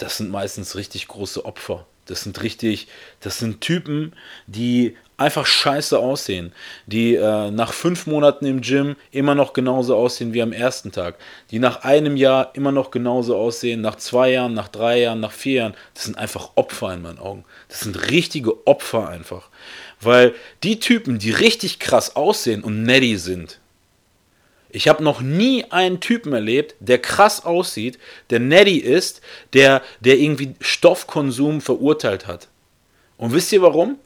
das 0.02 0.18
sind 0.18 0.32
meistens 0.32 0.76
richtig 0.76 1.08
große 1.08 1.46
Opfer. 1.46 1.86
Das 2.08 2.22
sind 2.22 2.42
richtig, 2.42 2.88
das 3.20 3.38
sind 3.38 3.62
Typen, 3.62 4.14
die 4.48 4.98
einfach 5.18 5.46
scheiße 5.46 5.98
aussehen, 6.00 6.52
die 6.88 7.16
äh, 7.16 7.52
nach 7.52 7.72
fünf 7.74 8.08
Monaten 8.08 8.46
im 8.48 8.62
Gym 8.62 8.96
immer 9.12 9.36
noch 9.36 9.54
genauso 9.54 9.96
aussehen 9.96 10.34
wie 10.34 10.42
am 10.42 10.52
ersten 10.52 10.92
Tag, 10.92 11.18
die 11.52 11.60
nach 11.60 11.84
einem 11.84 12.18
Jahr 12.18 12.50
immer 12.56 12.72
noch 12.72 12.90
genauso 12.90 13.38
aussehen, 13.38 13.82
nach 13.82 13.96
zwei 13.98 14.32
Jahren, 14.32 14.56
nach 14.56 14.68
drei 14.68 15.00
Jahren, 15.02 15.20
nach 15.20 15.32
vier 15.32 15.54
Jahren, 15.54 15.76
das 15.94 16.06
sind 16.06 16.18
einfach 16.18 16.52
Opfer 16.56 16.92
in 16.94 17.04
meinen 17.04 17.20
Augen. 17.20 17.46
Das 17.70 17.82
sind 17.82 18.10
richtige 18.10 18.66
Opfer 18.66 19.08
einfach. 19.08 19.50
Weil 20.02 20.34
die 20.64 20.80
Typen, 20.80 21.20
die 21.20 21.32
richtig 21.32 21.78
krass 21.78 22.16
aussehen 22.16 22.64
und 22.64 22.82
netty 22.82 23.18
sind, 23.18 23.61
ich 24.74 24.88
habe 24.88 25.04
noch 25.04 25.22
nie 25.22 25.66
einen 25.70 26.00
Typen 26.00 26.34
erlebt, 26.34 26.76
der 26.80 27.00
krass 27.00 27.46
aussieht, 27.46 28.00
der 28.30 28.40
netty 28.40 28.78
ist, 28.78 29.22
der, 29.54 29.82
der 30.00 30.18
irgendwie 30.18 30.56
Stoffkonsum 30.60 31.62
verurteilt 31.62 32.28
hat. 32.28 32.48
Und 33.18 33.34
wisst 33.34 33.52
ihr 33.52 33.62
warum? 33.62 33.98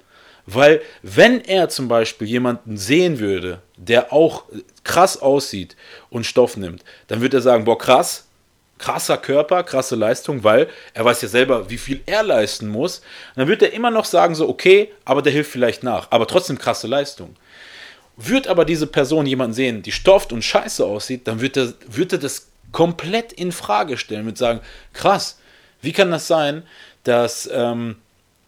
Weil 0.45 0.81
wenn 1.01 1.41
er 1.41 1.69
zum 1.69 1.87
Beispiel 1.87 2.27
jemanden 2.27 2.77
sehen 2.77 3.19
würde, 3.19 3.61
der 3.77 4.13
auch 4.13 4.43
krass 4.83 5.21
aussieht 5.21 5.75
und 6.09 6.25
Stoff 6.25 6.55
nimmt, 6.57 6.83
dann 7.07 7.21
würde 7.21 7.37
er 7.37 7.41
sagen, 7.41 7.65
boah, 7.65 7.77
krass, 7.77 8.27
krasser 8.77 9.17
Körper, 9.17 9.63
krasse 9.63 9.95
Leistung, 9.95 10.43
weil 10.43 10.67
er 10.93 11.05
weiß 11.05 11.21
ja 11.21 11.27
selber, 11.27 11.69
wie 11.69 11.77
viel 11.77 12.01
er 12.05 12.23
leisten 12.23 12.67
muss. 12.67 12.99
Und 12.99 13.37
dann 13.37 13.47
wird 13.47 13.63
er 13.63 13.73
immer 13.73 13.89
noch 13.89 14.05
sagen, 14.05 14.35
so, 14.35 14.47
okay, 14.47 14.91
aber 15.05 15.21
der 15.21 15.33
hilft 15.33 15.51
vielleicht 15.51 15.83
nach, 15.83 16.11
aber 16.11 16.27
trotzdem 16.27 16.59
krasse 16.59 16.87
Leistung. 16.87 17.35
Wird 18.17 18.47
aber 18.47 18.65
diese 18.65 18.87
Person 18.87 19.25
jemanden 19.25 19.53
sehen, 19.53 19.81
die 19.81 19.91
stofft 19.91 20.31
und 20.31 20.43
scheiße 20.43 20.85
aussieht, 20.85 21.27
dann 21.27 21.41
wird 21.41 21.57
er, 21.57 21.73
wird 21.87 22.11
das 22.23 22.47
komplett 22.71 23.33
in 23.33 23.51
Frage 23.51 23.97
stellen, 23.97 24.25
mit 24.25 24.37
sagen, 24.37 24.61
krass, 24.93 25.39
wie 25.81 25.91
kann 25.91 26.11
das 26.11 26.27
sein, 26.27 26.63
dass, 27.03 27.49
ähm, 27.51 27.97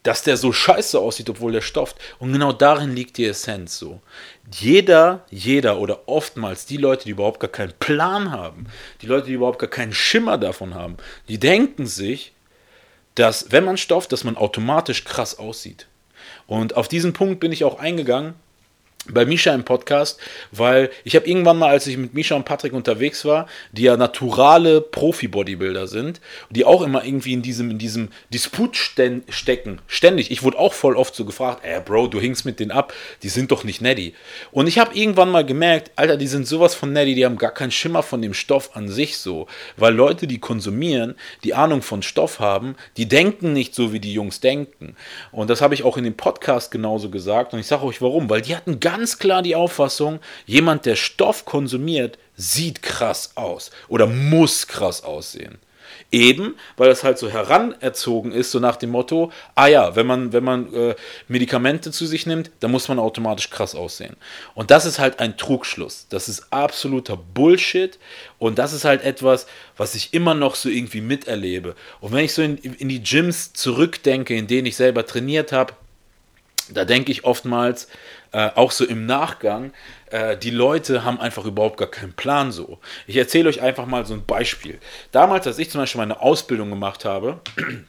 dass 0.03 0.23
der 0.23 0.37
so 0.37 0.53
scheiße 0.53 0.97
aussieht, 0.97 1.29
obwohl 1.29 1.51
der 1.51 1.61
stofft. 1.61 1.97
Und 2.19 2.31
genau 2.31 2.53
darin 2.53 2.95
liegt 2.95 3.17
die 3.17 3.25
Essenz 3.25 3.77
so. 3.77 4.01
Jeder, 4.53 5.25
jeder 5.29 5.79
oder 5.79 6.07
oftmals 6.07 6.65
die 6.65 6.77
Leute, 6.77 7.03
die 7.05 7.11
überhaupt 7.11 7.41
gar 7.41 7.51
keinen 7.51 7.73
Plan 7.79 8.31
haben, 8.31 8.67
die 9.01 9.05
Leute, 9.05 9.27
die 9.27 9.33
überhaupt 9.33 9.59
gar 9.59 9.69
keinen 9.69 9.93
Schimmer 9.93 10.37
davon 10.37 10.75
haben, 10.75 10.97
die 11.27 11.39
denken 11.39 11.85
sich, 11.85 12.31
dass 13.15 13.51
wenn 13.51 13.65
man 13.65 13.77
stofft, 13.77 14.13
dass 14.13 14.23
man 14.23 14.37
automatisch 14.37 15.03
krass 15.03 15.39
aussieht. 15.39 15.87
Und 16.45 16.77
auf 16.77 16.87
diesen 16.87 17.13
Punkt 17.13 17.39
bin 17.41 17.51
ich 17.51 17.65
auch 17.65 17.79
eingegangen 17.79 18.35
bei 19.11 19.25
Misha 19.25 19.53
im 19.53 19.63
Podcast, 19.63 20.19
weil 20.51 20.89
ich 21.03 21.15
habe 21.15 21.27
irgendwann 21.27 21.57
mal, 21.57 21.69
als 21.69 21.87
ich 21.87 21.97
mit 21.97 22.13
Misha 22.13 22.35
und 22.35 22.45
Patrick 22.45 22.73
unterwegs 22.73 23.25
war, 23.25 23.47
die 23.71 23.83
ja 23.83 23.97
naturale 23.97 24.81
Profi-Bodybuilder 24.81 25.87
sind, 25.87 26.21
die 26.49 26.65
auch 26.65 26.81
immer 26.81 27.03
irgendwie 27.03 27.33
in 27.33 27.41
diesem, 27.41 27.71
in 27.71 27.77
diesem 27.77 28.09
Disput 28.33 28.77
stecken, 28.77 29.79
ständig. 29.87 30.31
Ich 30.31 30.43
wurde 30.43 30.59
auch 30.59 30.73
voll 30.73 30.95
oft 30.95 31.15
so 31.15 31.25
gefragt, 31.25 31.63
ey 31.63 31.79
Bro, 31.81 32.07
du 32.07 32.19
hinkst 32.19 32.45
mit 32.45 32.59
denen 32.59 32.71
ab, 32.71 32.93
die 33.23 33.29
sind 33.29 33.51
doch 33.51 33.63
nicht 33.63 33.81
netty. 33.81 34.13
Und 34.51 34.67
ich 34.67 34.79
habe 34.79 34.95
irgendwann 34.95 35.31
mal 35.31 35.45
gemerkt, 35.45 35.91
Alter, 35.95 36.17
die 36.17 36.27
sind 36.27 36.47
sowas 36.47 36.75
von 36.75 36.93
netty, 36.93 37.15
die 37.15 37.25
haben 37.25 37.37
gar 37.37 37.53
keinen 37.53 37.71
Schimmer 37.71 38.03
von 38.03 38.21
dem 38.21 38.33
Stoff 38.33 38.71
an 38.75 38.89
sich 38.89 39.17
so. 39.17 39.47
Weil 39.75 39.93
Leute, 39.93 40.27
die 40.27 40.39
konsumieren, 40.39 41.15
die 41.43 41.53
Ahnung 41.53 41.81
von 41.81 42.01
Stoff 42.01 42.39
haben, 42.39 42.75
die 42.97 43.07
denken 43.07 43.53
nicht 43.53 43.75
so, 43.75 43.93
wie 43.93 43.99
die 43.99 44.13
Jungs 44.13 44.39
denken. 44.39 44.95
Und 45.31 45.49
das 45.49 45.61
habe 45.61 45.73
ich 45.73 45.83
auch 45.83 45.97
in 45.97 46.03
dem 46.03 46.17
Podcast 46.17 46.71
genauso 46.71 47.09
gesagt. 47.09 47.53
Und 47.53 47.59
ich 47.59 47.67
sage 47.67 47.83
euch 47.83 48.01
warum, 48.01 48.29
weil 48.29 48.41
die 48.41 48.55
hatten 48.55 48.79
gar 48.79 48.96
ganz 48.97 49.19
klar 49.19 49.43
die 49.43 49.55
Auffassung, 49.55 50.19
jemand, 50.47 50.87
der 50.87 50.95
Stoff 50.95 51.45
konsumiert, 51.45 52.17
sieht 52.35 52.81
krass 52.81 53.31
aus 53.35 53.69
oder 53.87 54.07
muss 54.07 54.67
krass 54.67 55.03
aussehen. 55.03 55.59
Eben, 56.11 56.55
weil 56.77 56.89
das 56.89 57.03
halt 57.03 57.17
so 57.17 57.29
heranerzogen 57.29 58.31
ist, 58.31 58.51
so 58.51 58.59
nach 58.59 58.77
dem 58.77 58.89
Motto, 58.89 59.31
ah 59.55 59.67
ja, 59.67 59.95
wenn 59.95 60.07
man, 60.07 60.33
wenn 60.33 60.43
man 60.43 60.73
äh, 60.73 60.95
Medikamente 61.27 61.91
zu 61.91 62.05
sich 62.05 62.25
nimmt, 62.25 62.49
dann 62.59 62.71
muss 62.71 62.87
man 62.87 62.97
automatisch 62.97 63.49
krass 63.49 63.75
aussehen. 63.75 64.15
Und 64.55 64.71
das 64.71 64.85
ist 64.85 64.99
halt 64.99 65.19
ein 65.19 65.37
Trugschluss. 65.37 66.07
Das 66.09 66.27
ist 66.27 66.51
absoluter 66.51 67.17
Bullshit. 67.17 67.99
Und 68.39 68.57
das 68.57 68.73
ist 68.73 68.85
halt 68.85 69.03
etwas, 69.03 69.47
was 69.75 69.95
ich 69.95 70.13
immer 70.13 70.33
noch 70.33 70.55
so 70.55 70.69
irgendwie 70.69 71.01
miterlebe. 71.01 71.75
Und 72.01 72.13
wenn 72.13 72.25
ich 72.25 72.33
so 72.33 72.41
in, 72.41 72.57
in 72.57 72.89
die 72.89 73.03
Gyms 73.03 73.53
zurückdenke, 73.53 74.35
in 74.35 74.47
denen 74.47 74.65
ich 74.65 74.75
selber 74.75 75.05
trainiert 75.05 75.51
habe, 75.51 75.73
da 76.69 76.85
denke 76.85 77.11
ich 77.11 77.23
oftmals, 77.23 77.87
äh, 78.31 78.49
auch 78.55 78.71
so 78.71 78.85
im 78.85 79.05
Nachgang, 79.05 79.71
äh, 80.11 80.37
die 80.37 80.49
Leute 80.49 81.03
haben 81.03 81.19
einfach 81.19 81.45
überhaupt 81.45 81.77
gar 81.77 81.89
keinen 81.89 82.13
Plan 82.13 82.51
so. 82.51 82.79
Ich 83.05 83.17
erzähle 83.17 83.49
euch 83.49 83.61
einfach 83.61 83.85
mal 83.85 84.05
so 84.05 84.13
ein 84.13 84.25
Beispiel. 84.25 84.79
Damals, 85.11 85.47
als 85.47 85.59
ich 85.59 85.69
zum 85.69 85.81
Beispiel 85.81 85.99
meine 85.99 86.21
Ausbildung 86.21 86.69
gemacht 86.69 87.05
habe, 87.05 87.39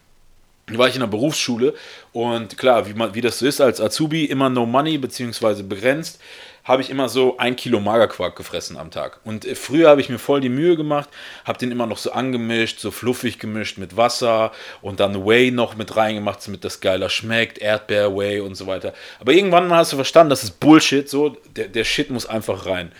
war 0.68 0.88
ich 0.88 0.94
in 0.94 1.00
der 1.00 1.06
Berufsschule 1.06 1.74
und 2.12 2.58
klar, 2.58 2.86
wie, 2.86 2.94
man, 2.94 3.14
wie 3.14 3.20
das 3.20 3.38
so 3.38 3.46
ist 3.46 3.60
als 3.60 3.80
Azubi, 3.80 4.24
immer 4.24 4.50
no 4.50 4.66
money 4.66 4.98
beziehungsweise 4.98 5.64
begrenzt 5.64 6.20
habe 6.68 6.82
ich 6.82 6.90
immer 6.90 7.08
so 7.08 7.38
ein 7.38 7.56
Kilo 7.56 7.80
Magerquark 7.80 8.36
gefressen 8.36 8.76
am 8.76 8.90
Tag. 8.90 9.20
Und 9.24 9.46
äh, 9.46 9.54
früher 9.54 9.88
habe 9.88 10.02
ich 10.02 10.10
mir 10.10 10.18
voll 10.18 10.40
die 10.40 10.50
Mühe 10.50 10.76
gemacht, 10.76 11.08
habe 11.44 11.58
den 11.58 11.72
immer 11.72 11.86
noch 11.86 11.96
so 11.96 12.12
angemischt, 12.12 12.78
so 12.78 12.90
fluffig 12.90 13.38
gemischt 13.38 13.78
mit 13.78 13.96
Wasser 13.96 14.52
und 14.82 15.00
dann 15.00 15.26
Whey 15.26 15.50
noch 15.50 15.76
mit 15.76 15.96
reingemacht, 15.96 16.46
damit 16.46 16.64
das 16.64 16.80
geiler 16.80 17.08
schmeckt, 17.08 17.58
Erdbeer, 17.58 18.14
Whey 18.14 18.40
und 18.40 18.54
so 18.54 18.66
weiter. 18.66 18.92
Aber 19.18 19.32
irgendwann 19.32 19.72
hast 19.72 19.92
du 19.92 19.96
verstanden, 19.96 20.30
das 20.30 20.44
ist 20.44 20.60
Bullshit, 20.60 21.08
so, 21.08 21.36
der, 21.56 21.68
der 21.68 21.84
Shit 21.84 22.10
muss 22.10 22.26
einfach 22.26 22.66
rein. 22.66 22.92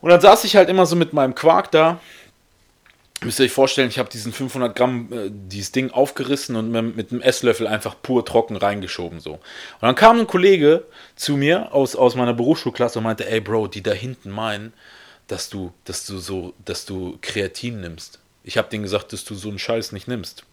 Und 0.00 0.10
dann 0.10 0.20
saß 0.20 0.44
ich 0.44 0.56
halt 0.56 0.68
immer 0.68 0.86
so 0.86 0.96
mit 0.96 1.12
meinem 1.12 1.34
Quark 1.34 1.70
da 1.70 2.00
müsst 3.22 3.38
ihr 3.40 3.46
euch 3.46 3.52
vorstellen, 3.52 3.88
ich 3.88 3.98
habe 3.98 4.08
diesen 4.08 4.32
500 4.32 4.74
Gramm, 4.74 5.12
äh, 5.12 5.30
dieses 5.30 5.72
Ding 5.72 5.90
aufgerissen 5.90 6.56
und 6.56 6.70
mit, 6.70 6.96
mit 6.96 7.12
einem 7.12 7.20
Esslöffel 7.20 7.66
einfach 7.66 7.96
pur 8.00 8.24
trocken 8.24 8.56
reingeschoben 8.56 9.20
so. 9.20 9.34
Und 9.34 9.42
dann 9.82 9.94
kam 9.94 10.18
ein 10.18 10.26
Kollege 10.26 10.84
zu 11.16 11.36
mir 11.36 11.72
aus, 11.74 11.96
aus 11.96 12.14
meiner 12.14 12.34
Berufsschulklasse 12.34 12.98
und 12.98 13.04
meinte, 13.04 13.28
ey 13.28 13.40
Bro, 13.40 13.68
die 13.68 13.82
da 13.82 13.92
hinten 13.92 14.30
meinen, 14.30 14.72
dass 15.26 15.48
du, 15.48 15.72
dass 15.84 16.06
du 16.06 16.18
so, 16.18 16.54
dass 16.64 16.86
du 16.86 17.18
Kreatin 17.20 17.80
nimmst. 17.80 18.18
Ich 18.42 18.56
habe 18.58 18.68
denen 18.68 18.82
gesagt, 18.82 19.12
dass 19.12 19.24
du 19.24 19.34
so 19.34 19.48
einen 19.48 19.58
Scheiß 19.58 19.92
nicht 19.92 20.08
nimmst. 20.08 20.44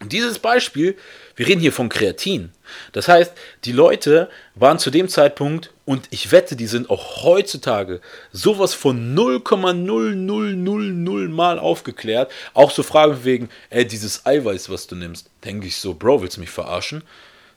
Und 0.00 0.12
dieses 0.12 0.38
Beispiel, 0.38 0.96
wir 1.36 1.46
reden 1.46 1.60
hier 1.60 1.72
von 1.72 1.88
Kreatin. 1.88 2.52
Das 2.92 3.08
heißt, 3.08 3.32
die 3.64 3.72
Leute 3.72 4.28
waren 4.54 4.78
zu 4.78 4.90
dem 4.90 5.08
Zeitpunkt, 5.08 5.70
und 5.88 6.06
ich 6.10 6.30
wette, 6.32 6.54
die 6.54 6.66
sind 6.66 6.90
auch 6.90 7.22
heutzutage 7.22 8.02
sowas 8.30 8.74
von 8.74 9.16
0,0000 9.16 11.28
mal 11.30 11.58
aufgeklärt. 11.58 12.30
Auch 12.52 12.70
so 12.70 12.82
Fragen 12.82 13.24
wegen, 13.24 13.48
ey, 13.70 13.86
dieses 13.86 14.26
Eiweiß, 14.26 14.68
was 14.68 14.86
du 14.86 14.96
nimmst. 14.96 15.30
Denke 15.46 15.66
ich 15.66 15.76
so, 15.76 15.94
Bro, 15.94 16.20
willst 16.20 16.36
du 16.36 16.42
mich 16.42 16.50
verarschen? 16.50 17.04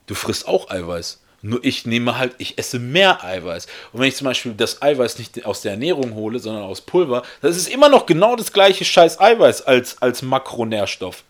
Du 0.08 0.15
frisst 0.15 0.47
auch 0.47 0.69
Eiweiß. 0.69 1.19
Nur 1.41 1.62
ich 1.65 1.86
nehme 1.86 2.17
halt, 2.17 2.34
ich 2.38 2.58
esse 2.58 2.80
mehr 2.80 3.21
Eiweiß. 3.21 3.67
Und 3.91 3.99
wenn 3.99 4.08
ich 4.08 4.15
zum 4.15 4.25
Beispiel 4.25 4.54
das 4.54 4.82
Eiweiß 4.82 5.17
nicht 5.17 5.45
aus 5.45 5.62
der 5.62 5.71
Ernährung 5.71 6.15
hole, 6.15 6.39
sondern 6.39 6.63
aus 6.63 6.80
Pulver, 6.80 7.23
das 7.41 7.58
ist 7.58 7.67
immer 7.67 7.89
noch 7.89 8.06
genau 8.06 8.38
das 8.38 8.54
gleiche 8.54 8.86
scheiß 8.86 9.19
Eiweiß 9.19 9.63
als, 9.63 10.01
als 10.01 10.21
Makronährstoff. 10.21 11.25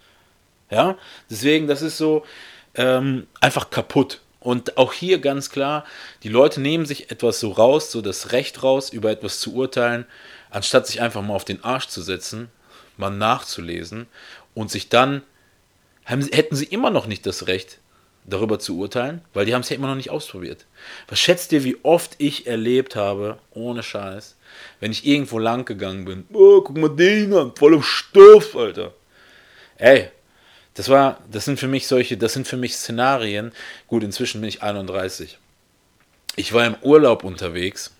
Ja, 0.71 0.97
deswegen, 1.29 1.67
das 1.67 1.81
ist 1.81 1.97
so 1.97 2.23
ähm, 2.75 3.27
einfach 3.41 3.69
kaputt. 3.69 4.21
Und 4.39 4.77
auch 4.77 4.93
hier 4.93 5.19
ganz 5.19 5.51
klar, 5.51 5.85
die 6.23 6.29
Leute 6.29 6.61
nehmen 6.61 6.87
sich 6.87 7.11
etwas 7.11 7.39
so 7.39 7.51
raus, 7.51 7.91
so 7.91 8.01
das 8.01 8.31
Recht 8.31 8.63
raus, 8.63 8.89
über 8.89 9.11
etwas 9.11 9.39
zu 9.39 9.53
urteilen, 9.53 10.05
anstatt 10.49 10.87
sich 10.87 10.99
einfach 11.01 11.21
mal 11.21 11.35
auf 11.35 11.45
den 11.45 11.63
Arsch 11.63 11.87
zu 11.87 12.01
setzen, 12.01 12.49
mal 12.97 13.11
nachzulesen 13.11 14.07
und 14.55 14.71
sich 14.71 14.89
dann, 14.89 15.21
haben, 16.05 16.27
hätten 16.31 16.55
sie 16.55 16.65
immer 16.65 16.89
noch 16.89 17.05
nicht 17.05 17.27
das 17.27 17.45
Recht, 17.45 17.77
darüber 18.25 18.59
zu 18.59 18.77
urteilen, 18.77 19.21
weil 19.33 19.45
die 19.45 19.53
haben 19.53 19.61
es 19.61 19.69
ja 19.69 19.75
immer 19.75 19.87
noch 19.87 19.95
nicht 19.95 20.09
ausprobiert. 20.09 20.65
Was 21.07 21.19
schätzt 21.19 21.51
ihr, 21.51 21.63
wie 21.63 21.77
oft 21.83 22.15
ich 22.17 22.47
erlebt 22.47 22.95
habe, 22.95 23.37
ohne 23.51 23.83
Scheiß, 23.83 24.37
wenn 24.79 24.91
ich 24.91 25.05
irgendwo 25.05 25.39
lang 25.39 25.65
gegangen 25.65 26.05
bin, 26.05 26.25
oh, 26.33 26.61
guck 26.61 26.77
mal 26.77 26.89
den 26.89 27.33
an, 27.33 27.53
voll 27.55 27.73
im 27.73 27.83
Stoff, 27.83 28.55
Alter. 28.55 28.93
Ey, 29.77 30.11
das 30.81 30.89
war, 30.89 31.19
das 31.31 31.45
sind 31.45 31.59
für 31.59 31.67
mich 31.67 31.85
solche, 31.85 32.17
das 32.17 32.33
sind 32.33 32.47
für 32.47 32.57
mich 32.57 32.75
Szenarien. 32.75 33.51
Gut, 33.85 34.03
inzwischen 34.03 34.41
bin 34.41 34.47
ich 34.47 34.63
31. 34.63 35.37
Ich 36.35 36.53
war 36.53 36.65
im 36.65 36.75
Urlaub 36.81 37.23
unterwegs. 37.23 37.95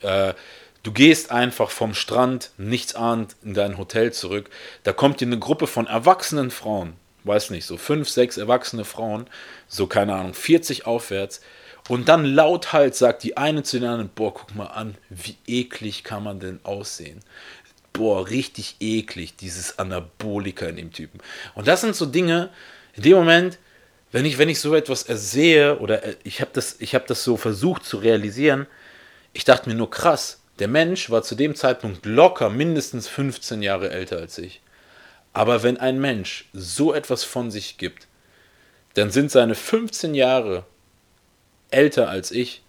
Äh, 0.00 0.34
du 0.82 0.90
gehst 0.90 1.30
einfach 1.30 1.70
vom 1.70 1.94
Strand, 1.94 2.50
nichts 2.56 2.96
ahnt, 2.96 3.36
in 3.44 3.54
dein 3.54 3.78
Hotel 3.78 4.12
zurück. 4.12 4.50
Da 4.82 4.92
kommt 4.92 5.20
dir 5.20 5.26
eine 5.26 5.38
Gruppe 5.38 5.68
von 5.68 5.86
erwachsenen 5.86 6.50
Frauen, 6.50 6.94
weiß 7.22 7.50
nicht, 7.50 7.66
so 7.66 7.76
fünf, 7.76 8.08
sechs 8.08 8.36
erwachsene 8.36 8.84
Frauen, 8.84 9.28
so 9.68 9.86
keine 9.86 10.16
Ahnung, 10.16 10.34
40 10.34 10.86
aufwärts. 10.88 11.40
Und 11.88 12.08
dann 12.08 12.24
lauthals 12.24 12.98
sagt 12.98 13.22
die 13.22 13.36
eine 13.36 13.62
zu 13.62 13.78
den 13.78 13.88
anderen, 13.88 14.10
boah, 14.12 14.34
guck 14.34 14.56
mal 14.56 14.66
an, 14.66 14.96
wie 15.08 15.36
eklig 15.46 16.02
kann 16.02 16.24
man 16.24 16.40
denn 16.40 16.58
aussehen 16.64 17.22
boah, 17.94 18.28
richtig 18.28 18.76
eklig, 18.80 19.36
dieses 19.36 19.78
Anabolika 19.78 20.66
in 20.66 20.76
dem 20.76 20.92
Typen. 20.92 21.20
Und 21.54 21.66
das 21.66 21.80
sind 21.80 21.96
so 21.96 22.04
Dinge, 22.04 22.50
in 22.94 23.04
dem 23.04 23.16
Moment, 23.16 23.58
wenn 24.12 24.26
ich, 24.26 24.36
wenn 24.36 24.50
ich 24.50 24.60
so 24.60 24.74
etwas 24.74 25.04
ersehe 25.04 25.78
oder 25.78 26.04
äh, 26.04 26.16
ich 26.24 26.42
habe 26.42 26.50
das, 26.52 26.78
hab 26.80 27.06
das 27.06 27.24
so 27.24 27.38
versucht 27.38 27.86
zu 27.86 27.96
realisieren, 27.96 28.66
ich 29.32 29.44
dachte 29.44 29.68
mir 29.68 29.74
nur 29.74 29.90
krass, 29.90 30.40
der 30.58 30.68
Mensch 30.68 31.10
war 31.10 31.22
zu 31.22 31.34
dem 31.34 31.54
Zeitpunkt 31.54 32.04
locker 32.04 32.50
mindestens 32.50 33.08
15 33.08 33.62
Jahre 33.62 33.90
älter 33.90 34.18
als 34.18 34.38
ich. 34.38 34.60
Aber 35.32 35.62
wenn 35.62 35.78
ein 35.78 36.00
Mensch 36.00 36.48
so 36.52 36.94
etwas 36.94 37.24
von 37.24 37.50
sich 37.50 37.78
gibt, 37.78 38.06
dann 38.94 39.10
sind 39.10 39.32
seine 39.32 39.56
15 39.56 40.14
Jahre 40.14 40.64
älter 41.70 42.08
als 42.08 42.30
ich, 42.30 42.62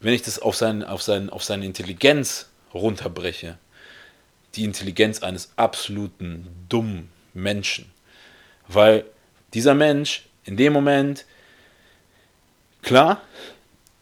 wenn 0.00 0.12
ich 0.12 0.22
das 0.22 0.38
auf, 0.38 0.54
sein, 0.56 0.84
auf, 0.84 1.02
sein, 1.02 1.30
auf 1.30 1.42
seine 1.42 1.64
Intelligenz 1.64 2.50
runterbreche, 2.74 3.58
die 4.56 4.64
Intelligenz 4.64 5.22
eines 5.22 5.52
absoluten 5.56 6.48
dummen 6.68 7.10
Menschen. 7.32 7.90
Weil 8.68 9.04
dieser 9.52 9.74
Mensch 9.74 10.26
in 10.44 10.56
dem 10.56 10.72
Moment, 10.72 11.24
klar, 12.82 13.22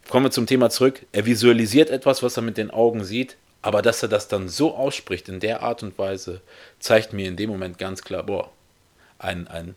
kommen 0.08 0.26
wir 0.26 0.30
zum 0.30 0.46
Thema 0.46 0.70
zurück, 0.70 1.06
er 1.12 1.26
visualisiert 1.26 1.90
etwas, 1.90 2.22
was 2.22 2.36
er 2.36 2.42
mit 2.42 2.56
den 2.56 2.70
Augen 2.70 3.04
sieht, 3.04 3.36
aber 3.62 3.80
dass 3.80 4.02
er 4.02 4.08
das 4.08 4.28
dann 4.28 4.48
so 4.48 4.74
ausspricht, 4.74 5.28
in 5.28 5.40
der 5.40 5.62
Art 5.62 5.82
und 5.82 5.96
Weise, 5.98 6.40
zeigt 6.80 7.12
mir 7.12 7.28
in 7.28 7.36
dem 7.36 7.50
Moment 7.50 7.78
ganz 7.78 8.02
klar, 8.02 8.24
boah, 8.24 8.50
ein, 9.18 9.46
ein 9.46 9.76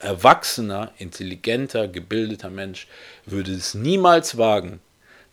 erwachsener, 0.00 0.92
intelligenter, 0.98 1.86
gebildeter 1.86 2.50
Mensch 2.50 2.88
würde 3.26 3.52
es 3.52 3.74
niemals 3.74 4.36
wagen, 4.38 4.80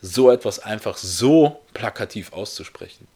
so 0.02 0.32
etwas 0.32 0.60
einfach 0.60 0.98
so 0.98 1.62
plakativ 1.74 2.32
auszusprechen. 2.34 3.08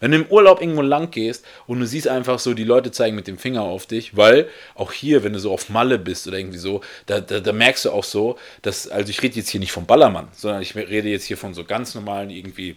Wenn 0.00 0.10
du 0.10 0.18
im 0.18 0.26
Urlaub 0.26 0.60
irgendwo 0.60 0.82
lang 0.82 1.10
gehst 1.10 1.44
und 1.66 1.80
du 1.80 1.86
siehst 1.86 2.08
einfach 2.08 2.38
so, 2.38 2.54
die 2.54 2.64
Leute 2.64 2.90
zeigen 2.92 3.16
mit 3.16 3.26
dem 3.26 3.38
Finger 3.38 3.62
auf 3.62 3.86
dich, 3.86 4.16
weil 4.16 4.48
auch 4.74 4.92
hier, 4.92 5.24
wenn 5.24 5.32
du 5.32 5.38
so 5.38 5.52
auf 5.52 5.68
Malle 5.68 5.98
bist 5.98 6.26
oder 6.28 6.38
irgendwie 6.38 6.58
so, 6.58 6.82
da, 7.06 7.20
da, 7.20 7.40
da 7.40 7.52
merkst 7.52 7.86
du 7.86 7.90
auch 7.90 8.04
so, 8.04 8.38
dass, 8.62 8.88
also 8.88 9.10
ich 9.10 9.22
rede 9.22 9.36
jetzt 9.36 9.50
hier 9.50 9.60
nicht 9.60 9.72
vom 9.72 9.86
Ballermann, 9.86 10.28
sondern 10.32 10.62
ich 10.62 10.74
rede 10.74 11.08
jetzt 11.08 11.24
hier 11.24 11.36
von 11.36 11.54
so 11.54 11.64
ganz 11.64 11.94
normalen 11.94 12.30
irgendwie 12.30 12.76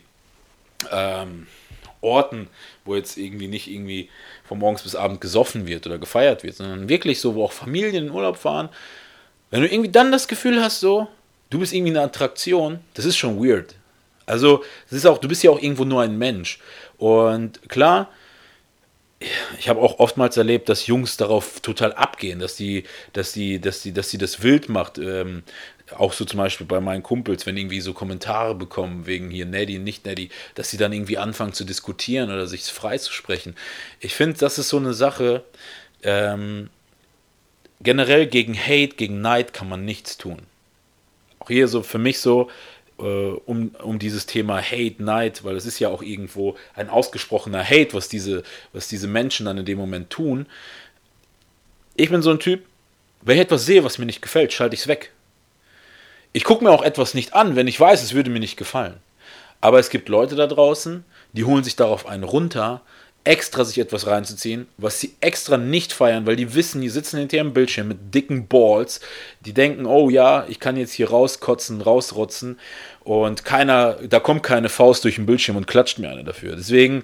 ähm, 0.91 1.47
Orten, 2.01 2.47
wo 2.85 2.95
jetzt 2.95 3.17
irgendwie 3.17 3.47
nicht 3.47 3.67
irgendwie 3.67 4.09
von 4.47 4.59
morgens 4.59 4.83
bis 4.83 4.95
abend 4.95 5.21
gesoffen 5.21 5.67
wird 5.67 5.85
oder 5.85 5.97
gefeiert 5.97 6.43
wird, 6.43 6.55
sondern 6.55 6.89
wirklich 6.89 7.19
so, 7.19 7.35
wo 7.35 7.43
auch 7.43 7.51
Familien 7.51 8.07
in 8.07 8.11
Urlaub 8.11 8.37
fahren. 8.37 8.69
Wenn 9.51 9.61
du 9.61 9.67
irgendwie 9.67 9.91
dann 9.91 10.11
das 10.11 10.27
Gefühl 10.27 10.61
hast, 10.61 10.79
so, 10.79 11.07
du 11.49 11.59
bist 11.59 11.73
irgendwie 11.73 11.91
eine 11.91 12.01
Attraktion, 12.01 12.79
das 12.93 13.05
ist 13.05 13.17
schon 13.17 13.43
weird. 13.43 13.75
Also, 14.25 14.63
das 14.89 14.99
ist 14.99 15.05
auch, 15.07 15.17
du 15.17 15.27
bist 15.27 15.43
ja 15.43 15.49
auch 15.49 15.61
irgendwo 15.61 15.85
nur 15.85 16.03
ein 16.03 16.17
Mensch. 16.17 16.59
Und 16.99 17.67
klar, 17.69 18.11
ich 19.57 19.67
habe 19.67 19.81
auch 19.81 19.99
oftmals 19.99 20.37
erlebt, 20.37 20.69
dass 20.69 20.87
Jungs 20.87 21.17
darauf 21.17 21.59
total 21.61 21.93
abgehen, 21.93 22.39
dass 22.39 22.55
die, 22.55 22.83
dass 23.13 23.31
die, 23.33 23.59
dass 23.59 23.81
die, 23.81 23.93
dass 23.93 24.09
sie 24.09 24.17
das 24.17 24.43
wild 24.43 24.69
macht. 24.69 24.97
Ähm, 24.97 25.43
auch 25.97 26.13
so 26.13 26.23
zum 26.23 26.37
Beispiel 26.37 26.67
bei 26.67 26.79
meinen 26.79 27.01
Kumpels, 27.01 27.45
wenn 27.45 27.57
irgendwie 27.57 27.81
so 27.81 27.93
Kommentare 27.93 28.53
bekommen 28.53 29.07
wegen 29.07 29.31
hier 29.31 29.45
Neddy, 29.45 29.79
nicht 29.79 30.05
Neddy, 30.05 30.29
dass 30.55 30.69
sie 30.69 30.77
dann 30.77 30.93
irgendwie 30.93 31.17
anfangen 31.17 31.53
zu 31.53 31.63
diskutieren 31.63 32.29
oder 32.29 32.45
sich 32.45 32.65
freizusprechen. 32.65 33.55
Ich 33.99 34.13
finde, 34.13 34.37
das 34.37 34.59
ist 34.59 34.69
so 34.69 34.77
eine 34.77 34.93
Sache. 34.93 35.43
Ähm, 36.03 36.69
generell 37.81 38.27
gegen 38.27 38.55
Hate, 38.55 38.95
gegen 38.95 39.21
Neid 39.21 39.53
kann 39.53 39.67
man 39.67 39.83
nichts 39.83 40.17
tun. 40.17 40.43
Auch 41.39 41.47
hier 41.47 41.67
so 41.67 41.81
für 41.81 41.97
mich 41.97 42.19
so, 42.19 42.49
um, 43.01 43.75
um 43.81 43.99
dieses 43.99 44.25
Thema 44.25 44.61
Hate, 44.61 45.01
Neid, 45.03 45.43
weil 45.43 45.55
es 45.55 45.65
ist 45.65 45.79
ja 45.79 45.89
auch 45.89 46.01
irgendwo 46.01 46.55
ein 46.75 46.89
ausgesprochener 46.89 47.63
Hate, 47.63 47.93
was 47.93 48.09
diese, 48.09 48.43
was 48.73 48.87
diese 48.87 49.07
Menschen 49.07 49.45
dann 49.45 49.57
in 49.57 49.65
dem 49.65 49.77
Moment 49.77 50.09
tun. 50.09 50.47
Ich 51.95 52.09
bin 52.09 52.21
so 52.21 52.31
ein 52.31 52.39
Typ, 52.39 52.65
wenn 53.21 53.35
ich 53.35 53.41
etwas 53.41 53.65
sehe, 53.65 53.83
was 53.83 53.97
mir 53.97 54.05
nicht 54.05 54.21
gefällt, 54.21 54.53
schalte 54.53 54.75
ich 54.75 54.81
es 54.81 54.87
weg. 54.87 55.11
Ich 56.31 56.43
gucke 56.43 56.63
mir 56.63 56.71
auch 56.71 56.83
etwas 56.83 57.13
nicht 57.13 57.33
an, 57.33 57.55
wenn 57.55 57.67
ich 57.67 57.79
weiß, 57.79 58.03
es 58.03 58.13
würde 58.13 58.29
mir 58.29 58.39
nicht 58.39 58.57
gefallen. 58.57 58.97
Aber 59.61 59.79
es 59.79 59.89
gibt 59.89 60.09
Leute 60.09 60.35
da 60.35 60.47
draußen, 60.47 61.03
die 61.33 61.43
holen 61.43 61.63
sich 61.63 61.75
darauf 61.75 62.05
einen 62.07 62.23
runter, 62.23 62.81
extra 63.23 63.65
sich 63.65 63.77
etwas 63.79 64.07
reinzuziehen, 64.07 64.67
was 64.77 64.99
sie 64.99 65.13
extra 65.19 65.57
nicht 65.57 65.93
feiern, 65.93 66.25
weil 66.25 66.35
die 66.35 66.53
wissen, 66.55 66.81
die 66.81 66.89
sitzen 66.89 67.19
hinter 67.19 67.37
ihrem 67.37 67.53
Bildschirm 67.53 67.89
mit 67.89 68.13
dicken 68.15 68.47
Balls, 68.47 69.01
die 69.41 69.53
denken, 69.53 69.85
oh 69.85 70.09
ja, 70.09 70.45
ich 70.47 70.59
kann 70.59 70.77
jetzt 70.77 70.93
hier 70.93 71.09
rauskotzen, 71.09 71.81
rausrotzen 71.81 72.59
und 73.03 73.45
keiner, 73.45 73.93
da 74.07 74.19
kommt 74.19 74.43
keine 74.43 74.69
Faust 74.69 75.03
durch 75.03 75.15
den 75.15 75.25
Bildschirm 75.25 75.57
und 75.57 75.67
klatscht 75.67 75.99
mir 75.99 76.09
eine 76.09 76.23
dafür. 76.23 76.55
Deswegen, 76.55 77.03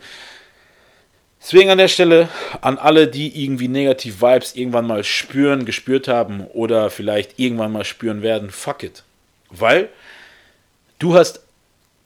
deswegen 1.41 1.69
an 1.69 1.77
der 1.77 1.89
Stelle 1.89 2.29
an 2.61 2.77
alle, 2.77 3.07
die 3.07 3.43
irgendwie 3.43 3.67
negativ 3.67 4.21
Vibes 4.21 4.55
irgendwann 4.55 4.87
mal 4.87 5.03
spüren, 5.03 5.65
gespürt 5.65 6.07
haben 6.07 6.47
oder 6.47 6.89
vielleicht 6.89 7.39
irgendwann 7.39 7.73
mal 7.73 7.85
spüren 7.85 8.21
werden, 8.21 8.51
fuck 8.51 8.83
it. 8.83 9.03
Weil 9.49 9.89
du 10.97 11.13
hast, 11.13 11.41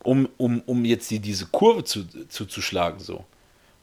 um, 0.04 0.28
um, 0.38 0.62
um 0.66 0.84
jetzt 0.84 1.12
die, 1.12 1.20
diese 1.20 1.46
Kurve 1.46 1.84
zu, 1.84 2.06
zuzuschlagen, 2.28 3.00
so, 3.00 3.24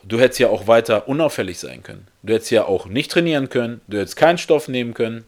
Du 0.09 0.21
hättest 0.21 0.39
ja 0.39 0.49
auch 0.49 0.69
weiter 0.69 1.09
unauffällig 1.09 1.59
sein 1.59 1.83
können. 1.83 2.07
Du 2.23 2.33
hättest 2.33 2.53
ja 2.53 2.65
auch 2.65 2.87
nicht 2.87 3.11
trainieren 3.11 3.49
können. 3.49 3.81
Du 3.89 3.99
hättest 3.99 4.17
keinen 4.17 4.39
Stoff 4.39 4.69
nehmen 4.69 4.95
können. 4.95 5.25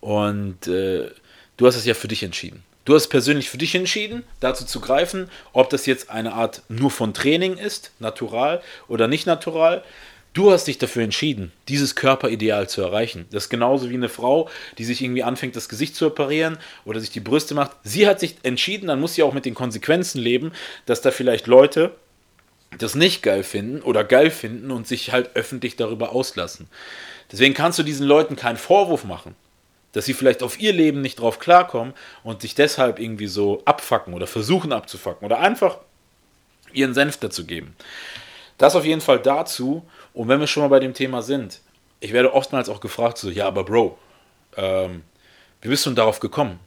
Und 0.00 0.68
äh, 0.68 1.10
du 1.56 1.66
hast 1.66 1.76
es 1.76 1.84
ja 1.84 1.94
für 1.94 2.06
dich 2.06 2.22
entschieden. 2.22 2.62
Du 2.84 2.94
hast 2.94 3.08
persönlich 3.08 3.50
für 3.50 3.58
dich 3.58 3.74
entschieden, 3.74 4.22
dazu 4.38 4.64
zu 4.64 4.80
greifen, 4.80 5.28
ob 5.52 5.70
das 5.70 5.86
jetzt 5.86 6.08
eine 6.08 6.34
Art 6.34 6.62
nur 6.68 6.92
von 6.92 7.14
Training 7.14 7.56
ist, 7.56 7.90
natural 7.98 8.62
oder 8.86 9.08
nicht 9.08 9.26
natural. 9.26 9.82
Du 10.32 10.52
hast 10.52 10.68
dich 10.68 10.78
dafür 10.78 11.02
entschieden, 11.02 11.50
dieses 11.66 11.96
Körperideal 11.96 12.68
zu 12.68 12.82
erreichen. 12.82 13.26
Das 13.32 13.44
ist 13.44 13.48
genauso 13.48 13.90
wie 13.90 13.94
eine 13.94 14.08
Frau, 14.08 14.48
die 14.78 14.84
sich 14.84 15.02
irgendwie 15.02 15.24
anfängt, 15.24 15.56
das 15.56 15.68
Gesicht 15.68 15.96
zu 15.96 16.06
operieren 16.06 16.58
oder 16.84 17.00
sich 17.00 17.10
die 17.10 17.20
Brüste 17.20 17.54
macht. 17.54 17.72
Sie 17.82 18.06
hat 18.06 18.20
sich 18.20 18.36
entschieden, 18.44 18.86
dann 18.86 19.00
muss 19.00 19.14
sie 19.14 19.24
auch 19.24 19.34
mit 19.34 19.46
den 19.46 19.54
Konsequenzen 19.54 20.20
leben, 20.20 20.52
dass 20.84 21.00
da 21.00 21.10
vielleicht 21.10 21.48
Leute 21.48 21.90
das 22.78 22.94
nicht 22.94 23.22
geil 23.22 23.42
finden 23.42 23.82
oder 23.82 24.04
geil 24.04 24.30
finden 24.30 24.70
und 24.70 24.86
sich 24.86 25.12
halt 25.12 25.30
öffentlich 25.34 25.76
darüber 25.76 26.12
auslassen. 26.12 26.68
Deswegen 27.30 27.54
kannst 27.54 27.78
du 27.78 27.82
diesen 27.82 28.06
Leuten 28.06 28.36
keinen 28.36 28.56
Vorwurf 28.56 29.04
machen, 29.04 29.34
dass 29.92 30.04
sie 30.04 30.14
vielleicht 30.14 30.42
auf 30.42 30.60
ihr 30.60 30.72
Leben 30.72 31.00
nicht 31.00 31.20
drauf 31.20 31.38
klarkommen 31.38 31.94
und 32.22 32.42
sich 32.42 32.54
deshalb 32.54 32.98
irgendwie 32.98 33.26
so 33.26 33.62
abfacken 33.64 34.14
oder 34.14 34.26
versuchen 34.26 34.72
abzufacken 34.72 35.24
oder 35.24 35.38
einfach 35.38 35.78
ihren 36.72 36.94
Senf 36.94 37.16
dazu 37.16 37.46
geben. 37.46 37.74
Das 38.58 38.76
auf 38.76 38.84
jeden 38.84 39.00
Fall 39.00 39.18
dazu. 39.18 39.86
Und 40.14 40.28
wenn 40.28 40.40
wir 40.40 40.46
schon 40.46 40.62
mal 40.62 40.68
bei 40.68 40.80
dem 40.80 40.94
Thema 40.94 41.22
sind, 41.22 41.60
ich 42.00 42.12
werde 42.12 42.32
oftmals 42.34 42.68
auch 42.68 42.80
gefragt, 42.80 43.18
so, 43.18 43.30
ja, 43.30 43.46
aber 43.46 43.64
Bro, 43.64 43.98
ähm, 44.56 45.02
wie 45.60 45.68
bist 45.68 45.84
du 45.86 45.90
denn 45.90 45.96
darauf 45.96 46.20
gekommen? 46.20 46.58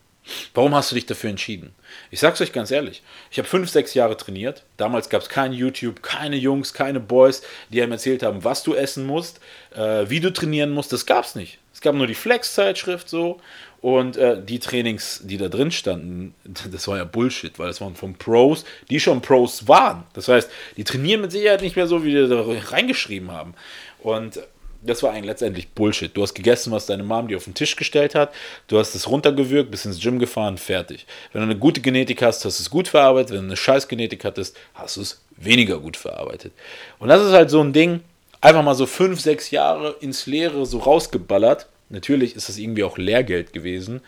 Warum 0.54 0.76
hast 0.76 0.92
du 0.92 0.96
dich 0.96 1.06
dafür 1.06 1.30
entschieden? 1.30 1.74
Ich 2.12 2.20
sag's 2.20 2.42
euch 2.42 2.54
ganz 2.54 2.72
ehrlich, 2.72 3.04
ich 3.32 3.38
habe 3.38 3.48
fünf, 3.48 3.70
sechs 3.70 3.94
Jahre 3.94 4.18
trainiert. 4.18 4.64
Damals 4.78 5.10
gab 5.10 5.22
es 5.22 5.30
kein 5.30 5.54
YouTube, 5.54 6.02
keine 6.04 6.36
Jungs, 6.36 6.74
keine 6.74 7.00
Boys, 7.00 7.42
die 7.70 7.82
einem 7.82 7.94
erzählt 7.94 8.24
haben, 8.24 8.44
was 8.44 8.64
du 8.64 8.76
essen 8.76 9.06
musst, 9.06 9.40
äh, 9.76 10.10
wie 10.10 10.20
du 10.20 10.32
trainieren 10.32 10.72
musst. 10.72 10.94
Das 10.94 11.06
gab's 11.06 11.36
nicht. 11.36 11.60
Es 11.74 11.82
gab 11.82 11.96
nur 11.96 12.08
die 12.08 12.16
Flex-Zeitschrift 12.16 13.08
so 13.08 13.40
und 13.82 14.18
äh, 14.18 14.42
die 14.44 14.60
Trainings, 14.60 15.22
die 15.24 15.38
da 15.38 15.48
drin 15.48 15.72
standen, 15.72 16.34
das 16.72 16.88
war 16.88 16.98
ja 16.98 17.06
Bullshit, 17.06 17.58
weil 17.58 17.68
das 17.68 17.82
waren 17.82 17.96
von 17.96 18.16
Pros, 18.16 18.66
die 18.90 19.00
schon 19.00 19.22
Pros 19.22 19.68
waren. 19.68 20.04
Das 20.14 20.28
heißt, 20.28 20.50
die 20.78 20.84
trainieren 20.84 21.22
mit 21.22 21.32
Sicherheit 21.32 21.62
nicht 21.62 21.76
mehr 21.76 21.88
so, 21.88 22.04
wie 22.04 22.12
die 22.12 22.28
da 22.28 22.44
reingeschrieben 22.72 23.32
haben. 23.32 23.54
Und 24.00 24.40
das 24.82 25.04
war 25.04 25.12
eigentlich 25.12 25.26
letztendlich 25.26 25.70
Bullshit. 25.70 26.16
Du 26.16 26.22
hast 26.22 26.34
gegessen, 26.34 26.72
was 26.72 26.86
deine 26.86 27.04
Mom 27.04 27.28
dir 27.28 27.38
auf 27.38 27.44
den 27.44 27.54
Tisch 27.54 27.76
gestellt 27.76 28.16
hat. 28.16 28.34
Du 28.68 28.80
hast 28.80 28.96
es 28.96 29.10
runtergewürgt, 29.10 29.72
bist 29.72 29.86
ins 29.86 30.00
Gym 30.00 30.20
gefahren, 30.20 30.58
fertig. 30.58 31.06
Wenn 31.34 31.42
du 31.42 31.48
eine 31.48 31.60
gute 31.60 31.82
Genetik 31.82 32.22
hast, 32.22 32.46
hast 32.46 32.60
du 32.60 32.64
es 32.64 32.70
gut 32.70 32.88
verarbeitet. 32.88 33.32
Wenn 33.32 33.42
du 33.42 33.48
eine 33.48 33.58
scheiß 33.58 33.88
Genetik 33.88 34.24
hattest, 34.24 34.58
hast 34.74 34.98
du 34.98 35.02
es 35.02 35.22
weniger 35.36 35.80
gut 35.80 35.98
verarbeitet. 35.98 36.54
Und 37.00 37.10
das 37.10 37.26
ist 37.26 37.34
halt 37.34 37.50
so 37.50 37.62
ein 37.62 37.74
Ding, 37.74 38.02
einfach 38.42 38.64
mal 38.64 38.76
so 38.76 38.86
fünf, 38.86 39.20
sechs 39.20 39.52
Jahre 39.52 39.96
ins 40.00 40.26
Leere 40.26 40.66
so 40.66 40.80
rausgeballert. 40.80 41.68
Natürlich 41.90 42.36
ist 42.36 42.48
das 42.50 42.58
irgendwie 42.58 42.84
auch 42.84 42.98
Lehrgeld 42.98 43.52
gewesen. 43.52 44.02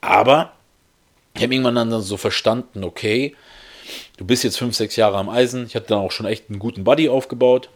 Aber 0.00 0.52
ich 1.34 1.42
habe 1.42 1.54
irgendwann 1.54 1.76
dann 1.76 2.00
so 2.00 2.16
verstanden, 2.16 2.82
okay, 2.82 3.36
du 4.16 4.24
bist 4.24 4.44
jetzt 4.44 4.58
fünf, 4.58 4.74
sechs 4.74 4.96
Jahre 4.96 5.18
am 5.18 5.28
Eisen. 5.28 5.66
Ich 5.66 5.76
hatte 5.76 5.88
dann 5.88 5.98
auch 5.98 6.12
schon 6.12 6.26
echt 6.26 6.50
einen 6.50 6.58
guten 6.58 6.84
Buddy 6.84 7.08
aufgebaut. 7.08 7.68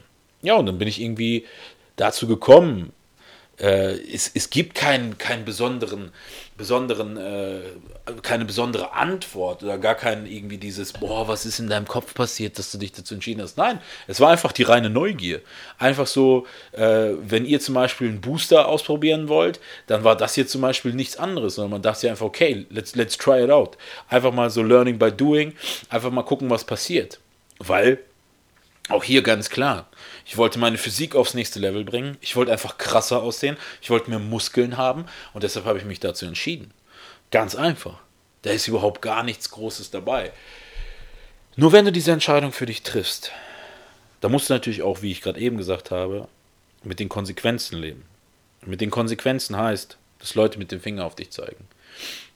Ja, 0.43 0.57
und 0.57 0.67
dann 0.67 0.79
bin 0.79 0.89
ich 0.89 1.01
irgendwie 1.01 1.47
dazu 1.97 2.27
gekommen. 2.27 2.93
Äh, 3.59 3.93
es, 4.13 4.31
es 4.35 4.51
gibt 4.51 4.75
keinen, 4.75 5.19
keinen 5.19 5.45
besonderen, 5.45 6.11
besonderen, 6.57 7.17
äh, 7.17 7.61
keine 8.23 8.45
besondere 8.45 8.93
Antwort 8.93 9.63
oder 9.63 9.79
gar 9.79 9.95
kein 9.95 10.27
irgendwie 10.27 10.59
dieses, 10.59 10.93
boah, 10.95 11.29
was 11.29 11.45
ist 11.45 11.59
in 11.59 11.69
deinem 11.69 11.87
Kopf 11.87 12.15
passiert, 12.15 12.59
dass 12.59 12.73
du 12.73 12.79
dich 12.79 12.93
dazu 12.93 13.15
entschieden 13.15 13.43
hast. 13.43 13.59
Nein, 13.59 13.81
es 14.07 14.21
war 14.21 14.31
einfach 14.31 14.53
die 14.53 14.63
reine 14.63 14.91
Neugier. 14.91 15.41
Einfach 15.79 16.07
so, 16.07 16.47
äh, 16.73 17.11
wenn 17.21 17.45
ihr 17.45 17.61
zum 17.61 17.75
Beispiel 17.75 18.09
einen 18.09 18.21
Booster 18.21 18.69
ausprobieren 18.69 19.29
wollt, 19.29 19.61
dann 19.87 20.03
war 20.03 20.17
das 20.17 20.35
hier 20.35 20.47
zum 20.47 20.63
Beispiel 20.63 20.95
nichts 20.95 21.17
anderes, 21.17 21.57
sondern 21.57 21.73
man 21.73 21.83
dachte 21.83 22.11
einfach, 22.11 22.27
okay, 22.27 22.67
let's, 22.71 22.97
let's 22.97 23.17
try 23.17 23.45
it 23.45 23.51
out. 23.51 23.77
Einfach 24.09 24.33
mal 24.33 24.51
so 24.51 24.63
learning 24.63 24.99
by 24.99 25.13
doing, 25.13 25.55
einfach 25.89 26.11
mal 26.11 26.23
gucken, 26.23 26.49
was 26.49 26.65
passiert. 26.65 27.21
Weil, 27.59 27.99
auch 28.93 29.05
hier 29.05 29.23
ganz 29.23 29.51
klar, 29.51 29.89
ich 30.25 30.37
wollte 30.37 30.59
meine 30.59 30.79
Physik 30.79 31.15
aufs 31.15 31.35
nächste 31.35 31.59
Level 31.59 31.85
bringen. 31.85 32.17
Ich 32.21 32.37
wollte 32.37 32.53
einfach 32.53 32.79
krasser 32.79 33.23
aussehen. 33.23 33.57
Ich 33.81 33.91
wollte 33.91 34.11
mehr 34.11 34.19
Muskeln 34.19 34.77
haben. 34.77 35.07
Und 35.33 35.43
deshalb 35.43 35.67
habe 35.67 35.79
ich 35.79 35.85
mich 35.85 36.01
dazu 36.01 36.27
entschieden. 36.27 36.73
Ganz 37.31 37.55
einfach. 37.55 37.99
Da 38.43 38.51
ist 38.51 38.69
überhaupt 38.69 39.03
gar 39.03 39.23
nichts 39.23 39.51
Großes 39.51 39.91
dabei. 39.91 40.33
Nur 41.57 41.73
wenn 41.73 41.85
du 41.85 41.93
diese 41.93 42.13
Entscheidung 42.13 42.53
für 42.53 42.67
dich 42.67 42.83
triffst, 42.83 43.33
da 44.21 44.29
musst 44.29 44.49
du 44.49 44.55
natürlich 44.55 44.83
auch, 44.83 45.03
wie 45.03 45.11
ich 45.11 45.21
gerade 45.21 45.41
eben 45.41 45.57
gesagt 45.57 45.91
habe, 45.91 46.29
mit 46.83 47.01
den 47.01 47.09
Konsequenzen 47.09 47.79
leben. 47.79 48.05
Mit 48.65 48.81
den 48.81 48.91
Konsequenzen 48.91 49.57
heißt, 49.57 49.97
dass 50.19 50.35
Leute 50.35 50.59
mit 50.59 50.71
dem 50.71 50.81
Finger 50.81 51.05
auf 51.05 51.17
dich 51.17 51.31
zeigen. 51.31 51.67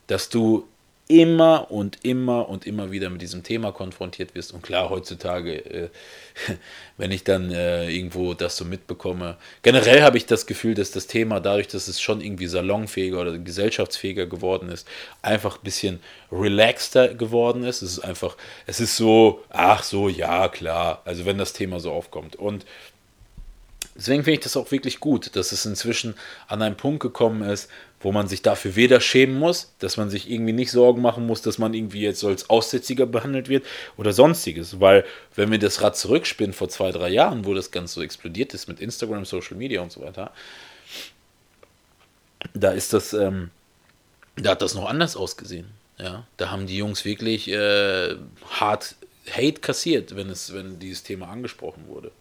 Dass 0.06 0.28
du 0.28 0.68
immer 1.08 1.70
und 1.70 2.04
immer 2.04 2.48
und 2.48 2.66
immer 2.66 2.90
wieder 2.90 3.10
mit 3.10 3.22
diesem 3.22 3.44
Thema 3.44 3.70
konfrontiert 3.70 4.34
wirst. 4.34 4.52
Und 4.52 4.62
klar, 4.62 4.90
heutzutage, 4.90 5.64
äh, 5.64 5.88
wenn 6.96 7.12
ich 7.12 7.22
dann 7.22 7.52
äh, 7.52 7.88
irgendwo 7.88 8.34
das 8.34 8.56
so 8.56 8.64
mitbekomme, 8.64 9.36
generell 9.62 10.02
habe 10.02 10.16
ich 10.16 10.26
das 10.26 10.46
Gefühl, 10.46 10.74
dass 10.74 10.90
das 10.90 11.06
Thema, 11.06 11.38
dadurch, 11.38 11.68
dass 11.68 11.86
es 11.86 12.00
schon 12.00 12.20
irgendwie 12.20 12.48
salonfähiger 12.48 13.20
oder 13.20 13.38
gesellschaftsfähiger 13.38 14.26
geworden 14.26 14.68
ist, 14.68 14.88
einfach 15.22 15.58
ein 15.58 15.64
bisschen 15.64 16.00
relaxter 16.32 17.14
geworden 17.14 17.62
ist. 17.62 17.82
Es 17.82 17.92
ist 17.92 18.00
einfach, 18.00 18.36
es 18.66 18.80
ist 18.80 18.96
so, 18.96 19.44
ach 19.50 19.84
so, 19.84 20.08
ja, 20.08 20.48
klar, 20.48 21.02
also 21.04 21.24
wenn 21.24 21.38
das 21.38 21.52
Thema 21.52 21.78
so 21.78 21.92
aufkommt. 21.92 22.34
Und 22.34 22.66
Deswegen 23.96 24.24
finde 24.24 24.38
ich 24.38 24.44
das 24.44 24.56
auch 24.56 24.70
wirklich 24.70 25.00
gut, 25.00 25.34
dass 25.36 25.52
es 25.52 25.64
inzwischen 25.64 26.14
an 26.48 26.60
einen 26.60 26.76
Punkt 26.76 27.00
gekommen 27.00 27.48
ist, 27.48 27.70
wo 28.00 28.12
man 28.12 28.28
sich 28.28 28.42
dafür 28.42 28.76
weder 28.76 29.00
schämen 29.00 29.38
muss, 29.38 29.74
dass 29.78 29.96
man 29.96 30.10
sich 30.10 30.30
irgendwie 30.30 30.52
nicht 30.52 30.70
Sorgen 30.70 31.00
machen 31.00 31.26
muss, 31.26 31.42
dass 31.42 31.58
man 31.58 31.74
irgendwie 31.74 32.02
jetzt 32.02 32.22
als 32.24 32.50
Aussätziger 32.50 33.06
behandelt 33.06 33.48
wird 33.48 33.64
oder 33.96 34.12
sonstiges. 34.12 34.80
Weil, 34.80 35.04
wenn 35.34 35.50
wir 35.50 35.58
das 35.58 35.80
Rad 35.82 35.96
zurückspinnen 35.96 36.52
vor 36.52 36.68
zwei, 36.68 36.90
drei 36.92 37.08
Jahren, 37.08 37.44
wo 37.44 37.54
das 37.54 37.70
Ganze 37.70 37.94
so 37.94 38.02
explodiert 38.02 38.54
ist 38.54 38.68
mit 38.68 38.80
Instagram, 38.80 39.24
Social 39.24 39.56
Media 39.56 39.80
und 39.80 39.92
so 39.92 40.02
weiter, 40.02 40.32
da 42.54 42.70
ist 42.70 42.92
das, 42.92 43.12
ähm, 43.12 43.50
da 44.36 44.50
hat 44.50 44.62
das 44.62 44.74
noch 44.74 44.88
anders 44.88 45.16
ausgesehen. 45.16 45.68
Ja, 45.98 46.26
da 46.36 46.50
haben 46.50 46.66
die 46.66 46.76
Jungs 46.76 47.06
wirklich 47.06 47.48
äh, 47.48 48.14
hart 48.50 48.96
Hate 49.30 49.60
kassiert, 49.60 50.14
wenn 50.14 50.28
es, 50.28 50.52
wenn 50.52 50.78
dieses 50.78 51.02
Thema 51.02 51.28
angesprochen 51.28 51.88
wurde. 51.88 52.12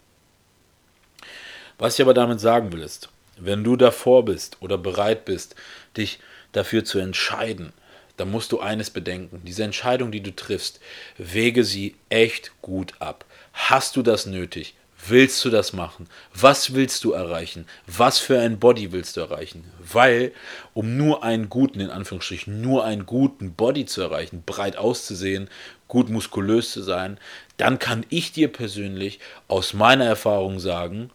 Was 1.77 1.95
ich 1.95 2.01
aber 2.01 2.13
damit 2.13 2.39
sagen 2.39 2.71
will, 2.71 2.81
ist, 2.81 3.09
wenn 3.37 3.63
du 3.63 3.75
davor 3.75 4.25
bist 4.25 4.57
oder 4.61 4.77
bereit 4.77 5.25
bist, 5.25 5.55
dich 5.97 6.19
dafür 6.51 6.85
zu 6.85 6.99
entscheiden, 6.99 7.73
dann 8.17 8.31
musst 8.31 8.51
du 8.51 8.59
eines 8.59 8.89
bedenken. 8.89 9.41
Diese 9.45 9.63
Entscheidung, 9.63 10.11
die 10.11 10.21
du 10.21 10.33
triffst, 10.35 10.79
wege 11.17 11.63
sie 11.63 11.95
echt 12.09 12.51
gut 12.61 12.93
ab. 12.99 13.25
Hast 13.53 13.95
du 13.95 14.01
das 14.01 14.25
nötig? 14.25 14.75
Willst 15.07 15.45
du 15.45 15.49
das 15.51 15.73
machen? 15.73 16.07
Was 16.33 16.73
willst 16.73 17.03
du 17.03 17.11
erreichen? 17.11 17.67
Was 17.85 18.17
für 18.17 18.39
ein 18.39 18.57
Body 18.57 18.91
willst 18.91 19.17
du 19.17 19.21
erreichen? 19.21 19.65
Weil, 19.79 20.31
um 20.73 20.97
nur 20.97 21.23
einen 21.23 21.49
guten, 21.49 21.79
in 21.79 21.91
Anführungsstrichen, 21.91 22.61
nur 22.61 22.85
einen 22.85 23.05
guten 23.05 23.53
Body 23.53 23.85
zu 23.85 24.01
erreichen, 24.01 24.43
breit 24.45 24.77
auszusehen, 24.77 25.49
gut 25.87 26.09
muskulös 26.09 26.71
zu 26.71 26.81
sein, 26.81 27.19
dann 27.57 27.77
kann 27.77 28.05
ich 28.09 28.31
dir 28.31 28.47
persönlich 28.47 29.19
aus 29.47 29.73
meiner 29.73 30.05
Erfahrung 30.05 30.59
sagen, 30.59 31.11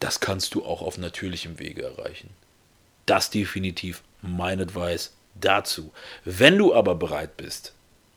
das 0.00 0.20
kannst 0.20 0.54
du 0.54 0.64
auch 0.64 0.82
auf 0.82 0.98
natürlichem 0.98 1.58
Wege 1.58 1.84
erreichen. 1.84 2.30
Das 3.06 3.30
definitiv 3.30 4.02
mein 4.22 4.60
Advice 4.60 5.12
dazu. 5.34 5.92
Wenn 6.24 6.58
du 6.58 6.74
aber 6.74 6.94
bereit 6.94 7.36
bist 7.36 7.72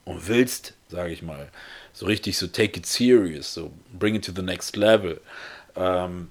und 0.05 0.27
willst, 0.27 0.73
sage 0.89 1.11
ich 1.11 1.21
mal, 1.21 1.49
so 1.93 2.05
richtig 2.05 2.37
so 2.37 2.47
take 2.47 2.79
it 2.79 2.85
serious, 2.85 3.53
so 3.53 3.71
bring 3.93 4.15
it 4.15 4.25
to 4.25 4.31
the 4.35 4.41
next 4.41 4.75
level, 4.75 5.21
ähm, 5.75 6.29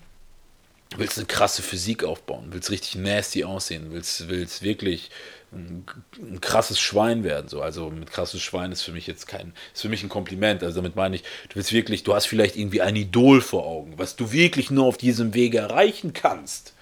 willst 0.97 1.19
eine 1.19 1.27
krasse 1.27 1.63
Physik 1.63 2.05
aufbauen, 2.05 2.47
willst 2.51 2.71
richtig 2.71 2.95
nasty 2.97 3.45
aussehen, 3.45 3.93
willst, 3.93 4.29
willst 4.29 4.63
wirklich 4.63 5.11
ein, 5.53 5.85
ein, 6.19 6.41
krasses 6.41 6.79
Schwein 6.79 7.25
werden. 7.25 7.49
So. 7.49 7.63
Also 7.63 7.91
mit 7.91 8.11
krasses 8.11 8.43
Schwein 8.43 8.73
ist 8.73 8.83
für 8.83 8.93
mich 8.93 9.07
jetzt 9.07 9.27
kein, 9.27 9.53
ist 9.75 9.83
für 9.83 9.89
mich 9.89 10.03
ein 10.03 10.09
Kompliment. 10.09 10.63
Also 10.63 10.77
damit 10.77 10.97
meine 10.97 11.17
ich, 11.17 11.23
du 11.23 11.57
willst 11.57 11.73
wirklich, 11.73 12.03
du 12.05 12.15
hast 12.15 12.27
vielleicht 12.27 12.57
irgendwie 12.57 12.83
ein 12.83 12.97
Idol 12.97 13.41
vor 13.41 13.67
Augen, 13.67 13.95
was 13.97 14.17
du 14.17 14.33
wirklich 14.33 14.71
nur 14.71 14.87
auf 14.87 14.97
diesem 14.97 15.35
Wege 15.35 15.59
erreichen 15.59 16.13
kannst. 16.13 16.75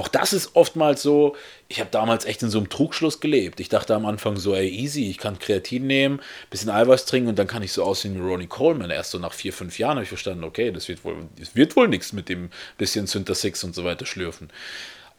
Auch 0.00 0.08
das 0.08 0.32
ist 0.32 0.56
oftmals 0.56 1.02
so, 1.02 1.36
ich 1.68 1.78
habe 1.78 1.90
damals 1.90 2.24
echt 2.24 2.42
in 2.42 2.48
so 2.48 2.56
einem 2.56 2.70
Trugschluss 2.70 3.20
gelebt. 3.20 3.60
Ich 3.60 3.68
dachte 3.68 3.94
am 3.94 4.06
Anfang 4.06 4.38
so, 4.38 4.54
ey, 4.54 4.66
easy, 4.66 5.10
ich 5.10 5.18
kann 5.18 5.38
Kreatin 5.38 5.86
nehmen, 5.86 6.20
bisschen 6.48 6.70
Eiweiß 6.70 7.04
trinken 7.04 7.28
und 7.28 7.38
dann 7.38 7.46
kann 7.46 7.62
ich 7.62 7.72
so 7.72 7.84
aussehen 7.84 8.14
wie 8.14 8.26
Ronnie 8.26 8.46
Coleman. 8.46 8.90
Erst 8.90 9.10
so 9.10 9.18
nach 9.18 9.34
vier, 9.34 9.52
fünf 9.52 9.78
Jahren 9.78 9.96
habe 9.96 10.04
ich 10.04 10.08
verstanden, 10.08 10.44
okay, 10.44 10.70
das 10.70 10.88
wird 10.88 11.04
wohl, 11.04 11.28
das 11.38 11.54
wird 11.54 11.76
wohl 11.76 11.88
nichts 11.88 12.14
mit 12.14 12.30
dem 12.30 12.48
bisschen 12.78 13.06
Synthesix 13.06 13.60
6 13.60 13.64
und 13.64 13.74
so 13.74 13.84
weiter 13.84 14.06
schlürfen. 14.06 14.48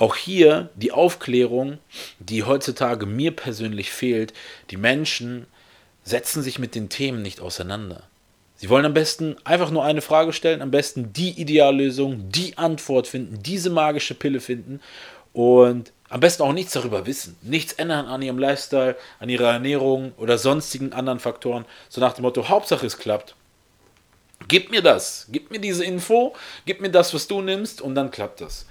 Auch 0.01 0.15
hier 0.15 0.69
die 0.73 0.91
Aufklärung, 0.91 1.77
die 2.17 2.43
heutzutage 2.43 3.05
mir 3.05 3.35
persönlich 3.35 3.91
fehlt. 3.91 4.33
Die 4.71 4.77
Menschen 4.77 5.45
setzen 6.03 6.41
sich 6.41 6.57
mit 6.57 6.73
den 6.73 6.89
Themen 6.89 7.21
nicht 7.21 7.39
auseinander. 7.39 8.01
Sie 8.55 8.69
wollen 8.69 8.87
am 8.87 8.95
besten 8.95 9.35
einfach 9.43 9.69
nur 9.69 9.83
eine 9.83 10.01
Frage 10.01 10.33
stellen, 10.33 10.63
am 10.63 10.71
besten 10.71 11.13
die 11.13 11.39
Ideallösung, 11.39 12.31
die 12.31 12.57
Antwort 12.57 13.05
finden, 13.05 13.43
diese 13.43 13.69
magische 13.69 14.15
Pille 14.15 14.39
finden 14.39 14.81
und 15.33 15.93
am 16.09 16.19
besten 16.19 16.41
auch 16.41 16.53
nichts 16.53 16.73
darüber 16.73 17.05
wissen. 17.05 17.37
Nichts 17.43 17.73
ändern 17.73 18.07
an 18.07 18.23
ihrem 18.23 18.39
Lifestyle, 18.39 18.95
an 19.19 19.29
ihrer 19.29 19.51
Ernährung 19.51 20.13
oder 20.17 20.39
sonstigen 20.39 20.93
anderen 20.93 21.19
Faktoren. 21.19 21.65
So 21.89 22.01
nach 22.01 22.13
dem 22.13 22.23
Motto, 22.23 22.49
Hauptsache 22.49 22.87
es 22.87 22.97
klappt. 22.97 23.35
Gib 24.47 24.71
mir 24.71 24.81
das, 24.81 25.27
gib 25.31 25.51
mir 25.51 25.59
diese 25.59 25.85
Info, 25.85 26.33
gib 26.65 26.81
mir 26.81 26.89
das, 26.89 27.13
was 27.13 27.27
du 27.27 27.43
nimmst 27.43 27.81
und 27.81 27.93
dann 27.93 28.09
klappt 28.09 28.41
das. 28.41 28.65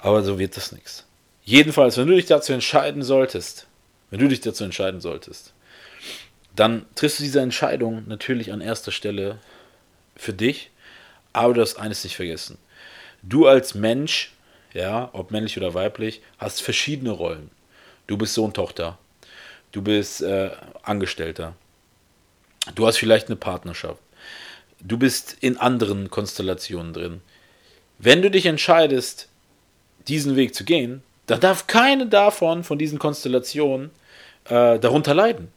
Aber 0.00 0.22
so 0.22 0.38
wird 0.38 0.56
das 0.56 0.72
nichts. 0.72 1.04
Jedenfalls, 1.44 1.96
wenn 1.96 2.06
du 2.06 2.14
dich 2.14 2.26
dazu 2.26 2.52
entscheiden 2.52 3.02
solltest, 3.02 3.66
wenn 4.10 4.20
du 4.20 4.28
dich 4.28 4.40
dazu 4.40 4.64
entscheiden 4.64 5.00
solltest, 5.00 5.52
dann 6.54 6.86
triffst 6.94 7.20
du 7.20 7.22
diese 7.22 7.40
Entscheidung 7.40 8.06
natürlich 8.06 8.52
an 8.52 8.60
erster 8.60 8.92
Stelle 8.92 9.38
für 10.16 10.32
dich, 10.32 10.70
aber 11.32 11.54
du 11.54 11.60
hast 11.60 11.76
eines 11.76 12.04
nicht 12.04 12.16
vergessen. 12.16 12.58
Du 13.22 13.46
als 13.46 13.74
Mensch, 13.74 14.32
ja, 14.72 15.10
ob 15.12 15.30
männlich 15.30 15.56
oder 15.56 15.74
weiblich, 15.74 16.20
hast 16.38 16.62
verschiedene 16.62 17.10
Rollen. 17.10 17.50
Du 18.06 18.16
bist 18.16 18.34
Sohn, 18.34 18.52
Tochter, 18.52 18.98
du 19.72 19.82
bist 19.82 20.22
äh, 20.22 20.50
Angestellter, 20.82 21.54
du 22.74 22.86
hast 22.86 22.96
vielleicht 22.96 23.28
eine 23.28 23.36
Partnerschaft, 23.36 24.00
du 24.80 24.98
bist 24.98 25.36
in 25.40 25.58
anderen 25.58 26.10
Konstellationen 26.10 26.92
drin. 26.92 27.20
Wenn 27.98 28.22
du 28.22 28.30
dich 28.30 28.46
entscheidest, 28.46 29.28
diesen 30.08 30.36
Weg 30.36 30.54
zu 30.54 30.64
gehen, 30.64 31.02
da 31.26 31.36
darf 31.36 31.66
keine 31.66 32.06
davon, 32.06 32.64
von 32.64 32.78
diesen 32.78 32.98
Konstellationen, 32.98 33.90
äh, 34.46 34.78
darunter 34.78 35.14
leiden. 35.14 35.48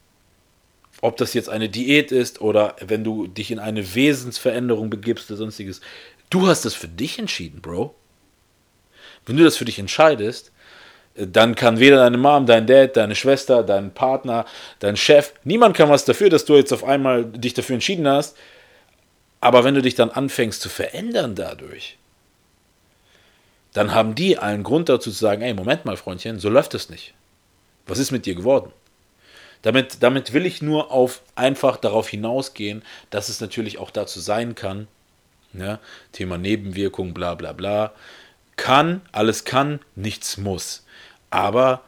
Ob 1.02 1.18
das 1.18 1.34
jetzt 1.34 1.50
eine 1.50 1.70
Diät 1.70 2.12
ist 2.12 2.42
oder 2.42 2.76
wenn 2.86 3.04
du 3.04 3.28
dich 3.28 3.52
in 3.52 3.60
eine 3.60 3.96
Wesensveränderung 3.96 4.90
begibst 4.90 5.32
oder 5.32 5.38
sonstiges. 5.38 5.82
Du 6.30 6.48
hast 6.48 6.66
das 6.66 6.74
für 6.74 6.88
dich 6.88 7.18
entschieden, 7.18 7.62
Bro. 7.62 7.96
Wenn 9.26 9.38
du 9.38 9.44
das 9.44 9.58
für 9.58 9.66
dich 9.66 9.80
entscheidest, 9.80 10.52
äh, 11.16 11.26
dann 11.26 11.56
kann 11.56 11.80
weder 11.80 11.98
deine 11.98 12.18
Mom, 12.18 12.46
dein 12.46 12.68
Dad, 12.68 12.98
deine 12.98 13.16
Schwester, 13.16 13.64
dein 13.64 13.94
Partner, 13.94 14.46
dein 14.80 14.98
Chef, 14.98 15.34
niemand 15.44 15.76
kann 15.76 15.90
was 15.90 16.06
dafür, 16.06 16.30
dass 16.30 16.46
du 16.46 16.56
jetzt 16.56 16.74
auf 16.74 16.84
einmal 16.84 17.26
dich 17.26 17.54
dafür 17.54 17.76
entschieden 17.76 18.08
hast. 18.08 18.38
Aber 19.40 19.64
wenn 19.64 19.74
du 19.74 19.82
dich 19.82 19.96
dann 19.96 20.12
anfängst 20.12 20.62
zu 20.62 20.70
verändern 20.70 21.34
dadurch, 21.34 21.98
dann 23.74 23.94
haben 23.94 24.16
die 24.16 24.38
allen 24.38 24.64
Grund 24.64 24.90
dazu 24.90 25.12
zu 25.12 25.18
sagen, 25.18 25.42
ey, 25.42 25.54
Moment 25.54 25.86
mal, 25.86 25.98
Freundchen, 25.98 26.40
so 26.40 26.50
läuft 26.50 26.74
es 26.74 26.90
nicht. 26.90 27.14
Was 27.88 28.00
ist 28.00 28.12
mit 28.12 28.26
dir 28.26 28.36
geworden? 28.36 28.72
Damit, 29.62 29.98
damit 30.02 30.34
will 30.34 30.46
ich 30.46 30.62
nur 30.62 30.92
auf 30.92 31.22
einfach 31.36 31.78
darauf 31.78 32.10
hinausgehen, 32.10 32.82
dass 33.10 33.30
es 33.30 33.42
natürlich 33.42 33.78
auch 33.78 33.92
dazu 33.92 34.20
sein 34.20 34.56
kann, 34.56 34.88
ne, 35.54 35.80
Thema 36.12 36.38
Nebenwirkung, 36.38 37.14
bla 37.14 37.36
bla 37.36 37.54
bla, 37.54 37.94
kann, 38.56 39.02
alles 39.12 39.44
kann, 39.46 39.80
nichts 39.96 40.38
muss. 40.38 40.86
Aber 41.30 41.82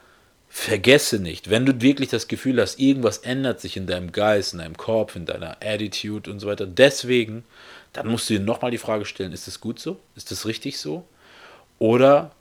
vergesse 0.50 1.18
nicht, 1.18 1.50
wenn 1.50 1.66
du 1.66 1.82
wirklich 1.82 2.10
das 2.10 2.28
Gefühl 2.28 2.62
hast, 2.62 2.80
irgendwas 2.80 3.20
ändert 3.20 3.60
sich 3.60 3.76
in 3.76 3.88
deinem 3.88 4.12
Geist, 4.12 4.54
in 4.54 4.60
deinem 4.60 4.78
Kopf, 4.78 5.16
in 5.16 5.26
deiner 5.26 5.58
Attitude 5.64 6.30
und 6.30 6.40
so 6.40 6.48
weiter, 6.48 6.68
deswegen, 6.68 7.44
dann 7.92 8.08
musst 8.08 8.30
du 8.30 8.36
dir 8.36 8.40
nochmal 8.40 8.70
die 8.70 8.78
Frage 8.78 9.06
stellen, 9.06 9.32
ist 9.32 9.48
das 9.48 9.60
gut 9.60 9.80
so? 9.80 10.00
Ist 10.16 10.30
das 10.30 10.46
richtig 10.46 10.78
so? 10.78 11.06
Oder 11.80 12.32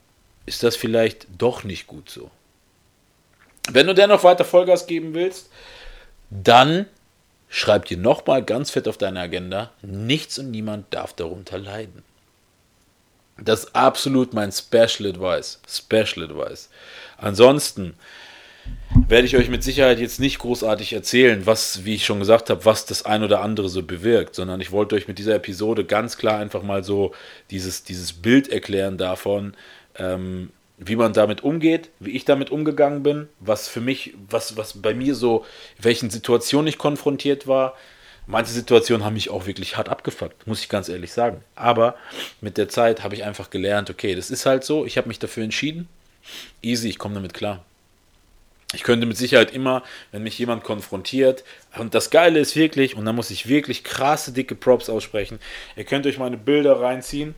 ist 0.47 0.63
das 0.63 0.77
vielleicht 0.77 1.27
doch 1.39 1.65
nicht 1.65 1.87
gut 1.87 2.11
so? 2.11 2.31
Wenn 3.71 3.87
du 3.87 3.95
dennoch 3.95 4.25
weiter 4.25 4.45
Vollgas 4.45 4.87
geben 4.87 5.15
willst, 5.15 5.49
dann 6.31 6.87
schreib 7.49 7.85
dir 7.85 7.99
nochmal 7.99 8.43
ganz 8.43 8.71
fett 8.71 8.89
auf 8.89 8.99
deine 8.99 9.21
Agenda, 9.21 9.71
nichts 9.83 10.39
und 10.39 10.51
niemand 10.51 10.93
darf 10.93 11.13
darunter 11.13 11.59
leiden. 11.59 12.03
Das 13.39 13.65
ist 13.65 13.77
absolut 13.77 14.35
mein 14.35 14.53
Special 14.53 15.09
Advice. 15.09 15.61
Special 15.69 16.25
Advice. 16.25 16.69
Ansonsten 17.17 17.95
werde 19.09 19.27
ich 19.27 19.37
euch 19.37 19.49
mit 19.49 19.63
Sicherheit 19.63 19.99
jetzt 19.99 20.21
nicht 20.21 20.39
großartig 20.39 20.93
erzählen, 20.93 21.45
was, 21.47 21.85
wie 21.85 21.95
ich 21.95 22.05
schon 22.05 22.19
gesagt 22.19 22.51
habe, 22.51 22.65
was 22.65 22.87
das 22.87 23.05
ein 23.05 23.23
oder 23.23 23.41
andere 23.41 23.69
so 23.69 23.83
bewirkt, 23.83 24.35
sondern 24.35 24.61
ich 24.61 24.73
wollte 24.73 24.95
euch 24.95 25.09
mit 25.09 25.19
dieser 25.19 25.35
Episode 25.35 25.85
ganz 25.85 26.17
klar 26.17 26.39
einfach 26.39 26.63
mal 26.63 26.85
so 26.85 27.13
dieses, 27.51 27.85
dieses 27.85 28.13
Bild 28.13 28.49
erklären 28.49 28.99
davon, 28.99 29.55
ähm, 29.97 30.51
wie 30.79 30.97
man 30.97 31.13
damit 31.13 31.43
umgeht, 31.43 31.91
wie 32.01 32.11
ich 32.11 32.25
damit 32.25 32.51
umgegangen 32.51 33.03
bin, 33.03 33.29
was 33.41 33.69
für 33.69 33.81
mich, 33.81 34.15
was, 34.29 34.57
was 34.57 34.81
bei 34.81 34.95
mir 34.95 35.15
so, 35.15 35.45
welchen 35.81 36.11
Situationen 36.11 36.67
ich 36.67 36.79
konfrontiert 36.79 37.47
war. 37.47 37.77
Manche 38.27 38.53
Situationen 38.53 39.05
haben 39.05 39.15
mich 39.15 39.31
auch 39.31 39.47
wirklich 39.47 39.77
hart 39.77 39.89
abgefuckt, 39.89 40.47
muss 40.47 40.61
ich 40.61 40.69
ganz 40.69 40.89
ehrlich 40.89 41.13
sagen. 41.13 41.43
Aber 41.55 41.97
mit 42.41 42.57
der 42.57 42.69
Zeit 42.69 43.03
habe 43.03 43.15
ich 43.15 43.25
einfach 43.25 43.51
gelernt, 43.51 43.91
okay, 43.91 44.15
das 44.15 44.31
ist 44.31 44.47
halt 44.47 44.65
so, 44.65 44.87
ich 44.87 44.97
habe 44.97 45.09
mich 45.09 45.19
dafür 45.19 45.45
entschieden. 45.45 45.89
Easy, 46.63 46.89
ich 46.89 46.99
komme 46.99 47.15
damit 47.15 47.35
klar. 47.35 47.65
Ich 48.73 48.83
könnte 48.83 49.07
mit 49.07 49.17
Sicherheit 49.17 49.53
immer, 49.53 49.83
wenn 50.13 50.23
mich 50.23 50.39
jemand 50.39 50.65
konfrontiert, 50.65 51.45
und 51.79 51.95
das 51.95 52.11
Geile 52.11 52.39
ist 52.39 52.57
wirklich, 52.57 52.97
und 52.97 53.05
da 53.05 53.13
muss 53.13 53.31
ich 53.31 53.49
wirklich 53.49 53.85
krasse, 53.85 54.33
dicke 54.33 54.55
Props 54.55 54.89
aussprechen, 54.89 55.39
ihr 55.77 55.85
könnt 55.85 56.07
euch 56.07 56.19
meine 56.19 56.37
Bilder 56.37 56.81
reinziehen. 56.81 57.35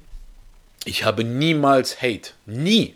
Ich 0.85 1.05
habe 1.05 1.25
niemals 1.25 2.03
Hate. 2.03 2.31
Nie. 2.47 2.95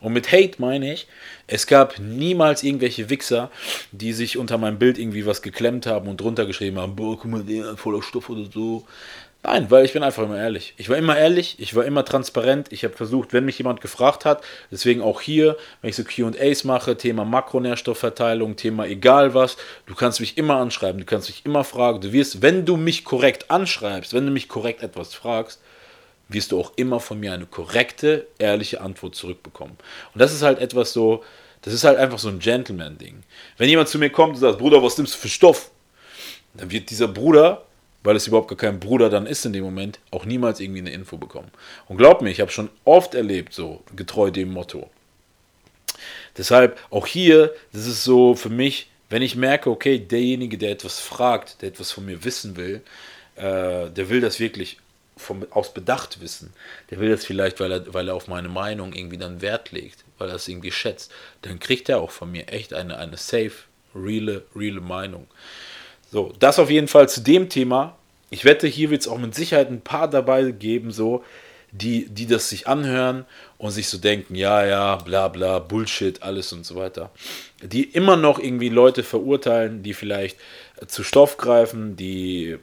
Und 0.00 0.12
mit 0.12 0.30
Hate 0.30 0.52
meine 0.58 0.92
ich, 0.92 1.08
es 1.48 1.66
gab 1.66 1.98
niemals 1.98 2.62
irgendwelche 2.62 3.10
Wichser, 3.10 3.50
die 3.90 4.12
sich 4.12 4.38
unter 4.38 4.58
meinem 4.58 4.78
Bild 4.78 4.98
irgendwie 4.98 5.26
was 5.26 5.42
geklemmt 5.42 5.86
haben 5.86 6.08
und 6.08 6.20
drunter 6.20 6.46
geschrieben 6.46 6.78
haben, 6.78 6.94
boah, 6.94 7.18
guck 7.18 7.30
mal, 7.30 7.42
der 7.42 7.76
voller 7.76 8.02
Stoff 8.02 8.28
oder 8.28 8.44
so. 8.52 8.86
Nein, 9.44 9.70
weil 9.70 9.84
ich 9.84 9.92
bin 9.92 10.02
einfach 10.02 10.24
immer 10.24 10.36
ehrlich. 10.36 10.74
Ich 10.78 10.88
war 10.88 10.96
immer 10.96 11.16
ehrlich, 11.16 11.56
ich 11.58 11.74
war 11.76 11.84
immer 11.84 12.04
transparent. 12.04 12.72
Ich 12.72 12.82
habe 12.82 12.94
versucht, 12.94 13.32
wenn 13.32 13.44
mich 13.44 13.58
jemand 13.58 13.80
gefragt 13.80 14.24
hat, 14.24 14.42
deswegen 14.70 15.00
auch 15.00 15.20
hier, 15.20 15.56
wenn 15.80 15.90
ich 15.90 15.96
so 15.96 16.02
QAs 16.02 16.64
mache, 16.64 16.96
Thema 16.96 17.24
Makronährstoffverteilung, 17.24 18.56
Thema 18.56 18.86
egal 18.86 19.34
was, 19.34 19.56
du 19.86 19.94
kannst 19.94 20.18
mich 20.18 20.36
immer 20.38 20.56
anschreiben, 20.56 21.00
du 21.00 21.06
kannst 21.06 21.28
mich 21.28 21.46
immer 21.46 21.62
fragen. 21.62 22.00
Du 22.00 22.12
wirst, 22.12 22.42
wenn 22.42 22.66
du 22.66 22.76
mich 22.76 23.04
korrekt 23.04 23.50
anschreibst, 23.50 24.12
wenn 24.12 24.26
du 24.26 24.32
mich 24.32 24.48
korrekt 24.48 24.82
etwas 24.82 25.14
fragst, 25.14 25.60
wirst 26.28 26.50
du 26.52 26.60
auch 26.60 26.72
immer 26.74 26.98
von 26.98 27.20
mir 27.20 27.32
eine 27.32 27.46
korrekte, 27.46 28.26
ehrliche 28.38 28.80
Antwort 28.80 29.14
zurückbekommen. 29.14 29.78
Und 30.14 30.20
das 30.20 30.34
ist 30.34 30.42
halt 30.42 30.58
etwas 30.58 30.92
so, 30.92 31.24
das 31.62 31.72
ist 31.72 31.84
halt 31.84 31.96
einfach 31.96 32.18
so 32.18 32.28
ein 32.28 32.40
Gentleman-Ding. 32.40 33.22
Wenn 33.56 33.68
jemand 33.68 33.88
zu 33.88 33.98
mir 33.98 34.10
kommt 34.10 34.34
und 34.34 34.40
sagt, 34.40 34.58
Bruder, 34.58 34.82
was 34.82 34.98
nimmst 34.98 35.14
du 35.14 35.18
für 35.18 35.28
Stoff? 35.28 35.70
Dann 36.54 36.70
wird 36.70 36.90
dieser 36.90 37.08
Bruder, 37.08 37.64
weil 38.08 38.16
es 38.16 38.26
überhaupt 38.26 38.48
gar 38.48 38.56
kein 38.56 38.80
Bruder 38.80 39.10
dann 39.10 39.26
ist 39.26 39.44
in 39.44 39.52
dem 39.52 39.62
Moment, 39.62 39.98
auch 40.10 40.24
niemals 40.24 40.60
irgendwie 40.60 40.80
eine 40.80 40.92
Info 40.92 41.18
bekommen. 41.18 41.50
Und 41.88 41.98
glaub 41.98 42.22
mir, 42.22 42.30
ich 42.30 42.40
habe 42.40 42.50
schon 42.50 42.70
oft 42.86 43.14
erlebt, 43.14 43.52
so 43.52 43.82
getreu 43.94 44.30
dem 44.30 44.50
Motto. 44.50 44.88
Deshalb 46.38 46.80
auch 46.88 47.06
hier, 47.06 47.52
das 47.74 47.84
ist 47.84 48.04
so 48.04 48.34
für 48.34 48.48
mich, 48.48 48.88
wenn 49.10 49.20
ich 49.20 49.36
merke, 49.36 49.68
okay, 49.68 49.98
derjenige, 49.98 50.56
der 50.56 50.70
etwas 50.70 51.00
fragt, 51.00 51.60
der 51.60 51.68
etwas 51.68 51.92
von 51.92 52.06
mir 52.06 52.24
wissen 52.24 52.56
will, 52.56 52.80
äh, 53.36 53.90
der 53.90 54.08
will 54.08 54.22
das 54.22 54.40
wirklich 54.40 54.78
vom, 55.18 55.46
aus 55.50 55.74
Bedacht 55.74 56.22
wissen. 56.22 56.54
Der 56.90 57.00
will 57.00 57.10
das 57.10 57.26
vielleicht, 57.26 57.60
weil 57.60 57.72
er, 57.72 57.92
weil 57.92 58.08
er 58.08 58.14
auf 58.14 58.26
meine 58.26 58.48
Meinung 58.48 58.94
irgendwie 58.94 59.18
dann 59.18 59.42
Wert 59.42 59.70
legt, 59.70 60.06
weil 60.16 60.30
er 60.30 60.36
es 60.36 60.48
irgendwie 60.48 60.72
schätzt. 60.72 61.12
Dann 61.42 61.60
kriegt 61.60 61.90
er 61.90 62.00
auch 62.00 62.10
von 62.10 62.32
mir 62.32 62.48
echt 62.48 62.72
eine, 62.72 62.96
eine 62.96 63.18
safe, 63.18 63.52
reale, 63.94 64.46
reale 64.56 64.80
Meinung. 64.80 65.26
So, 66.10 66.32
das 66.38 66.58
auf 66.58 66.70
jeden 66.70 66.88
Fall 66.88 67.06
zu 67.08 67.20
dem 67.20 67.50
Thema. 67.50 67.97
Ich 68.30 68.44
wette, 68.44 68.66
hier 68.66 68.90
wird 68.90 69.02
es 69.02 69.08
auch 69.08 69.18
mit 69.18 69.34
Sicherheit 69.34 69.70
ein 69.70 69.80
paar 69.80 70.08
dabei 70.08 70.50
geben, 70.50 70.90
so, 70.90 71.24
die, 71.70 72.08
die 72.08 72.26
das 72.26 72.48
sich 72.48 72.66
anhören 72.66 73.26
und 73.58 73.70
sich 73.70 73.88
so 73.88 73.98
denken, 73.98 74.34
ja, 74.34 74.64
ja, 74.64 74.96
bla 74.96 75.28
bla, 75.28 75.58
Bullshit, 75.58 76.22
alles 76.22 76.52
und 76.52 76.64
so 76.64 76.76
weiter. 76.76 77.10
Die 77.62 77.84
immer 77.84 78.16
noch 78.16 78.38
irgendwie 78.38 78.70
Leute 78.70 79.02
verurteilen, 79.02 79.82
die 79.82 79.94
vielleicht 79.94 80.38
zu 80.86 81.02
Stoff 81.02 81.36
greifen, 81.36 81.96
die 81.96 82.58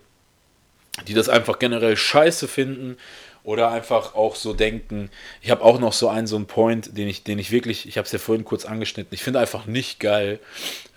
die 1.08 1.13
das 1.13 1.30
einfach 1.30 1.60
generell 1.60 1.97
scheiße 1.97 2.47
finden 2.47 2.97
oder 3.43 3.69
einfach 3.71 4.15
auch 4.15 4.36
so 4.36 4.54
denken. 4.54 5.10
Ich 5.41 5.51
habe 5.51 5.62
auch 5.62 5.80
noch 5.80 5.93
so 5.93 6.10
einen 6.10 6.25
so 6.25 6.36
einen 6.36 6.47
Point, 6.47 6.97
den 6.97 7.08
ich, 7.08 7.23
den 7.23 7.38
ich 7.38 7.51
wirklich, 7.51 7.88
ich 7.88 7.97
habe 7.97 8.06
es 8.06 8.12
ja 8.12 8.19
vorhin 8.19 8.45
kurz 8.45 8.65
angeschnitten. 8.65 9.13
Ich 9.13 9.23
finde 9.23 9.39
einfach 9.39 9.65
nicht 9.65 9.99
geil, 9.99 10.39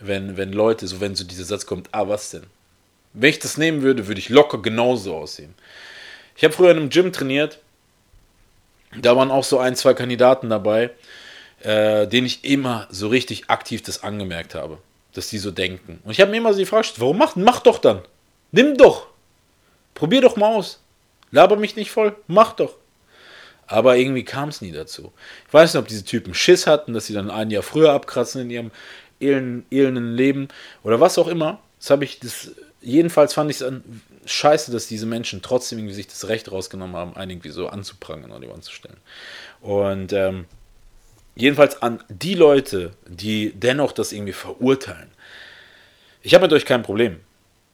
wenn, 0.00 0.36
wenn 0.36 0.52
Leute, 0.52 0.86
so 0.86 1.00
wenn 1.00 1.14
so 1.14 1.24
dieser 1.24 1.44
Satz 1.44 1.66
kommt, 1.66 1.88
ah 1.92 2.08
was 2.08 2.30
denn? 2.30 2.44
Wenn 3.12 3.30
ich 3.30 3.38
das 3.38 3.56
nehmen 3.56 3.82
würde, 3.82 4.06
würde 4.06 4.20
ich 4.20 4.28
locker 4.28 4.58
genauso 4.58 5.16
aussehen. 5.16 5.54
Ich 6.36 6.44
habe 6.44 6.54
früher 6.54 6.70
in 6.70 6.76
einem 6.76 6.90
Gym 6.90 7.12
trainiert. 7.12 7.58
Da 9.00 9.16
waren 9.16 9.30
auch 9.30 9.44
so 9.44 9.58
ein, 9.58 9.76
zwei 9.76 9.94
Kandidaten 9.94 10.48
dabei, 10.48 10.90
äh, 11.60 12.06
denen 12.06 12.26
ich 12.26 12.44
immer 12.44 12.86
so 12.90 13.08
richtig 13.08 13.50
aktiv 13.50 13.82
das 13.82 14.02
angemerkt 14.02 14.54
habe, 14.54 14.78
dass 15.12 15.28
die 15.28 15.38
so 15.38 15.50
denken. 15.50 16.00
Und 16.04 16.12
ich 16.12 16.20
habe 16.20 16.30
mir 16.30 16.38
immer 16.38 16.52
so 16.52 16.58
die 16.58 16.66
Frage 16.66 16.82
gestellt, 16.82 17.00
warum 17.00 17.18
mach, 17.18 17.36
mach 17.36 17.60
doch 17.60 17.78
dann? 17.78 18.02
Nimm 18.52 18.76
doch. 18.76 19.08
Probier 19.94 20.20
doch 20.20 20.36
mal 20.36 20.54
aus. 20.54 20.80
Laber 21.30 21.56
mich 21.56 21.76
nicht 21.76 21.90
voll. 21.90 22.14
Mach 22.28 22.52
doch. 22.52 22.76
Aber 23.66 23.96
irgendwie 23.96 24.24
kam 24.24 24.48
es 24.48 24.62
nie 24.62 24.72
dazu. 24.72 25.12
Ich 25.46 25.52
weiß 25.52 25.74
nicht, 25.74 25.80
ob 25.80 25.88
diese 25.88 26.04
Typen 26.04 26.34
Schiss 26.34 26.66
hatten, 26.66 26.94
dass 26.94 27.06
sie 27.06 27.12
dann 27.12 27.30
ein 27.30 27.50
Jahr 27.50 27.62
früher 27.62 27.92
abkratzen 27.92 28.42
in 28.42 28.70
ihrem 29.20 29.64
elenden 29.70 30.14
Leben 30.14 30.48
oder 30.82 31.00
was 31.00 31.18
auch 31.18 31.28
immer. 31.28 31.60
Das 31.78 31.90
habe 31.90 32.04
ich, 32.04 32.18
das, 32.18 32.52
jedenfalls 32.80 33.34
fand 33.34 33.50
ich 33.50 33.60
es 33.60 33.72
scheiße, 34.24 34.70
dass 34.72 34.86
diese 34.86 35.06
Menschen 35.06 35.42
trotzdem 35.42 35.78
irgendwie 35.78 35.94
sich 35.94 36.06
das 36.06 36.28
Recht 36.28 36.50
rausgenommen 36.50 36.96
haben, 36.96 37.16
einen 37.16 37.32
irgendwie 37.32 37.50
so 37.50 37.68
anzuprangern 37.68 38.30
oder 38.30 38.48
Wand 38.48 38.64
zu 38.64 38.72
stellen. 38.72 38.98
Und 39.60 40.12
ähm, 40.12 40.46
jedenfalls 41.34 41.82
an 41.82 42.02
die 42.08 42.34
Leute, 42.34 42.92
die 43.06 43.52
dennoch 43.54 43.92
das 43.92 44.12
irgendwie 44.12 44.32
verurteilen. 44.32 45.10
Ich 46.22 46.34
habe 46.34 46.42
mit 46.42 46.52
euch 46.52 46.66
kein 46.66 46.82
Problem. 46.82 47.20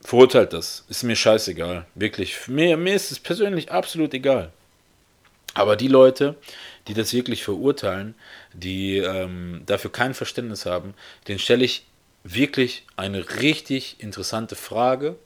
Verurteilt 0.00 0.52
das. 0.52 0.84
Ist 0.88 1.02
mir 1.02 1.16
scheißegal. 1.16 1.86
Wirklich. 1.94 2.46
Mir, 2.46 2.76
mir 2.76 2.94
ist 2.94 3.10
es 3.10 3.18
persönlich 3.18 3.72
absolut 3.72 4.12
egal. 4.12 4.52
Aber 5.54 5.76
die 5.76 5.88
Leute, 5.88 6.34
die 6.88 6.94
das 6.94 7.12
wirklich 7.12 7.42
verurteilen, 7.42 8.14
die 8.52 8.98
ähm, 8.98 9.62
dafür 9.66 9.90
kein 9.90 10.12
Verständnis 10.12 10.66
haben, 10.66 10.94
den 11.28 11.38
stelle 11.38 11.64
ich 11.64 11.86
wirklich 12.24 12.84
eine 12.96 13.40
richtig 13.40 13.96
interessante 13.98 14.56
Frage, 14.56 15.16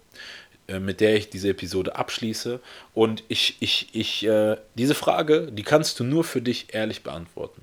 äh, 0.66 0.78
mit 0.78 1.00
der 1.00 1.16
ich 1.16 1.30
diese 1.30 1.48
Episode 1.48 1.96
abschließe. 1.96 2.61
Und 2.94 3.24
ich, 3.28 3.56
ich, 3.61 3.88
ich, 3.92 4.26
äh, 4.26 4.56
diese 4.74 4.94
Frage, 4.94 5.50
die 5.52 5.62
kannst 5.62 5.98
du 6.00 6.04
nur 6.04 6.24
für 6.24 6.42
dich 6.42 6.74
ehrlich 6.74 7.02
beantworten. 7.02 7.62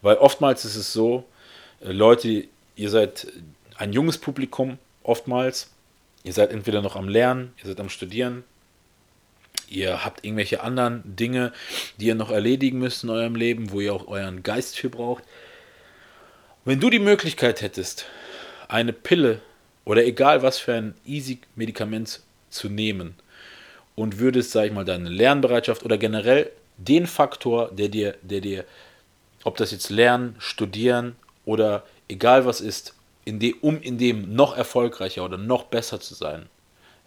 Weil 0.00 0.16
oftmals 0.16 0.64
ist 0.64 0.76
es 0.76 0.92
so, 0.92 1.24
äh, 1.80 1.92
Leute, 1.92 2.44
ihr 2.76 2.90
seid 2.90 3.26
ein 3.76 3.92
junges 3.92 4.18
Publikum, 4.18 4.78
oftmals, 5.02 5.70
Ihr 6.24 6.32
seid 6.32 6.50
entweder 6.50 6.80
noch 6.80 6.96
am 6.96 7.06
Lernen, 7.06 7.52
ihr 7.58 7.66
seid 7.66 7.78
am 7.80 7.90
Studieren, 7.90 8.44
ihr 9.68 10.06
habt 10.06 10.24
irgendwelche 10.24 10.62
anderen 10.62 11.02
Dinge, 11.04 11.52
die 11.98 12.06
ihr 12.06 12.14
noch 12.14 12.30
erledigen 12.30 12.78
müsst 12.78 13.04
in 13.04 13.10
eurem 13.10 13.36
Leben, 13.36 13.70
wo 13.70 13.80
ihr 13.80 13.92
auch 13.92 14.08
euren 14.08 14.42
Geist 14.42 14.78
für 14.78 14.88
braucht. 14.88 15.22
Wenn 16.66 16.80
du 16.80 16.88
die 16.88 16.98
Möglichkeit 16.98 17.60
hättest, 17.60 18.06
eine 18.68 18.94
Pille 18.94 19.42
oder 19.84 20.02
egal 20.06 20.42
was 20.42 20.56
für 20.56 20.72
ein 20.72 20.94
easy 21.04 21.40
Medikament 21.56 22.20
zu 22.48 22.70
nehmen 22.70 23.16
und 23.96 24.18
würdest, 24.18 24.52
sag 24.52 24.64
ich 24.64 24.72
mal, 24.72 24.86
deine 24.86 25.10
Lernbereitschaft 25.10 25.84
oder 25.84 25.98
generell 25.98 26.50
den 26.78 27.06
Faktor, 27.06 27.70
der 27.70 27.90
dir, 27.90 28.16
der 28.22 28.40
dir, 28.40 28.64
ob 29.42 29.58
das 29.58 29.72
jetzt 29.72 29.90
Lernen, 29.90 30.36
Studieren 30.38 31.16
oder 31.44 31.84
egal 32.08 32.46
was 32.46 32.62
ist, 32.62 32.94
in 33.26 33.38
de, 33.38 33.54
um 33.60 33.82
in 33.82 33.98
dem 33.98 34.34
noch 34.34 34.56
erfolgreicher 34.56 35.22
oder 35.22 35.36
noch 35.36 35.64
besser 35.64 36.00
zu 36.00 36.14
sein. 36.14 36.46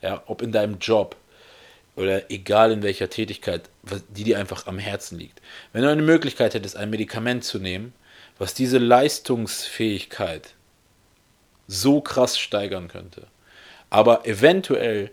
Ja, 0.03 0.21
ob 0.27 0.43
in 0.43 0.51
deinem 0.51 0.77
Job 0.77 1.15
oder 1.95 2.29
egal 2.29 2.71
in 2.71 2.83
welcher 2.83 3.09
Tätigkeit, 3.09 3.71
die 4.09 4.23
dir 4.23 4.37
einfach 4.37 4.67
am 4.67 4.77
Herzen 4.77 5.17
liegt. 5.17 5.41
Wenn 5.73 5.81
du 5.81 5.89
eine 5.89 6.03
Möglichkeit 6.03 6.53
hättest, 6.53 6.77
ein 6.77 6.91
Medikament 6.91 7.43
zu 7.43 7.57
nehmen, 7.57 7.93
was 8.37 8.53
diese 8.53 8.77
Leistungsfähigkeit 8.77 10.53
so 11.67 12.01
krass 12.01 12.39
steigern 12.39 12.87
könnte, 12.87 13.27
aber 13.89 14.25
eventuell 14.25 15.11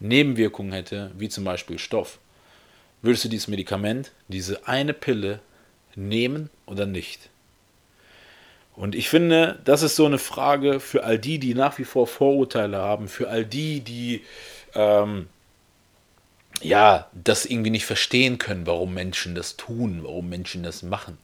Nebenwirkungen 0.00 0.72
hätte, 0.72 1.10
wie 1.16 1.28
zum 1.28 1.44
Beispiel 1.44 1.78
Stoff, 1.78 2.18
würdest 3.02 3.24
du 3.24 3.28
dieses 3.28 3.48
Medikament, 3.48 4.12
diese 4.28 4.66
eine 4.66 4.92
Pille 4.92 5.40
nehmen 5.96 6.50
oder 6.66 6.86
nicht? 6.86 7.30
Und 8.76 8.94
ich 8.94 9.08
finde, 9.08 9.58
das 9.64 9.82
ist 9.82 9.96
so 9.96 10.06
eine 10.06 10.18
Frage 10.18 10.78
für 10.78 11.02
all 11.02 11.18
die, 11.18 11.40
die 11.40 11.54
nach 11.54 11.78
wie 11.78 11.84
vor 11.84 12.06
Vorurteile 12.06 12.78
haben, 12.78 13.08
für 13.08 13.28
all 13.28 13.44
die, 13.44 13.80
die 13.80 14.24
ähm, 14.74 15.28
ja 16.62 17.08
das 17.12 17.44
irgendwie 17.44 17.70
nicht 17.70 17.86
verstehen 17.86 18.38
können, 18.38 18.68
warum 18.68 18.94
Menschen 18.94 19.34
das 19.34 19.56
tun, 19.56 20.04
warum 20.04 20.28
Menschen 20.28 20.62
das 20.62 20.84
machen. 20.84 21.18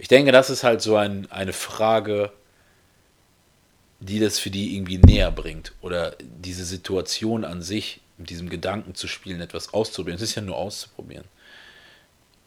Ich 0.00 0.08
denke, 0.08 0.32
das 0.32 0.48
ist 0.48 0.64
halt 0.64 0.80
so 0.80 0.96
ein, 0.96 1.30
eine 1.30 1.52
Frage, 1.52 2.32
die 4.00 4.18
das 4.18 4.38
für 4.38 4.48
die 4.48 4.74
irgendwie 4.74 4.96
näher 4.96 5.30
bringt 5.30 5.74
oder 5.82 6.16
diese 6.18 6.64
Situation 6.64 7.44
an 7.44 7.60
sich, 7.60 8.00
mit 8.16 8.30
diesem 8.30 8.48
Gedanken 8.48 8.94
zu 8.94 9.08
spielen, 9.08 9.42
etwas 9.42 9.74
auszuprobieren. 9.74 10.16
Es 10.16 10.22
ist 10.22 10.36
ja 10.36 10.40
nur 10.40 10.56
auszuprobieren. 10.56 11.26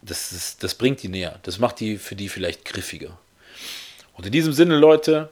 Das, 0.01 0.31
ist, 0.31 0.63
das 0.63 0.73
bringt 0.73 1.03
die 1.03 1.09
näher. 1.09 1.39
Das 1.43 1.59
macht 1.59 1.79
die 1.79 1.99
für 1.99 2.15
die 2.15 2.27
vielleicht 2.27 2.65
griffiger. 2.65 3.19
Und 4.15 4.25
in 4.25 4.31
diesem 4.31 4.53
Sinne, 4.53 4.79
Leute, 4.79 5.29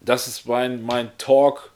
das 0.00 0.26
ist 0.26 0.46
mein, 0.46 0.82
mein 0.82 1.16
Talk 1.16 1.70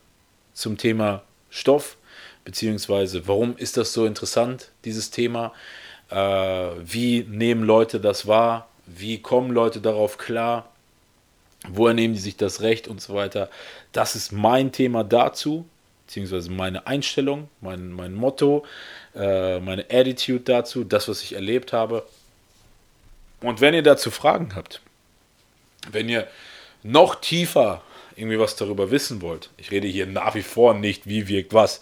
zum 0.52 0.78
Thema 0.78 1.22
Stoff, 1.48 1.96
beziehungsweise 2.44 3.28
warum 3.28 3.56
ist 3.56 3.76
das 3.76 3.92
so 3.92 4.04
interessant, 4.04 4.72
dieses 4.84 5.12
Thema? 5.12 5.52
Äh, 6.10 6.16
wie 6.16 7.22
nehmen 7.22 7.62
Leute 7.62 8.00
das 8.00 8.26
wahr? 8.26 8.68
Wie 8.86 9.20
kommen 9.20 9.50
Leute 9.50 9.80
darauf 9.80 10.16
klar? 10.16 10.70
Woher 11.68 11.94
nehmen 11.94 12.14
die 12.14 12.20
sich 12.20 12.36
das 12.36 12.60
Recht 12.60 12.86
und 12.86 13.00
so 13.00 13.14
weiter? 13.14 13.50
Das 13.92 14.14
ist 14.14 14.32
mein 14.32 14.70
Thema 14.72 15.02
dazu, 15.02 15.66
beziehungsweise 16.06 16.50
meine 16.50 16.86
Einstellung, 16.86 17.48
mein, 17.60 17.90
mein 17.90 18.14
Motto, 18.14 18.64
äh, 19.14 19.58
meine 19.58 19.86
Attitude 19.90 20.44
dazu, 20.44 20.84
das, 20.84 21.08
was 21.08 21.22
ich 21.22 21.32
erlebt 21.32 21.72
habe. 21.72 22.06
Und 23.40 23.60
wenn 23.60 23.74
ihr 23.74 23.82
dazu 23.82 24.10
Fragen 24.10 24.54
habt, 24.54 24.80
wenn 25.90 26.08
ihr 26.08 26.28
noch 26.82 27.16
tiefer 27.16 27.82
irgendwie 28.14 28.38
was 28.38 28.56
darüber 28.56 28.90
wissen 28.90 29.20
wollt, 29.20 29.50
ich 29.56 29.70
rede 29.70 29.88
hier 29.88 30.06
nach 30.06 30.34
wie 30.34 30.42
vor 30.42 30.74
nicht, 30.74 31.06
wie 31.06 31.28
wirkt 31.28 31.52
was, 31.52 31.80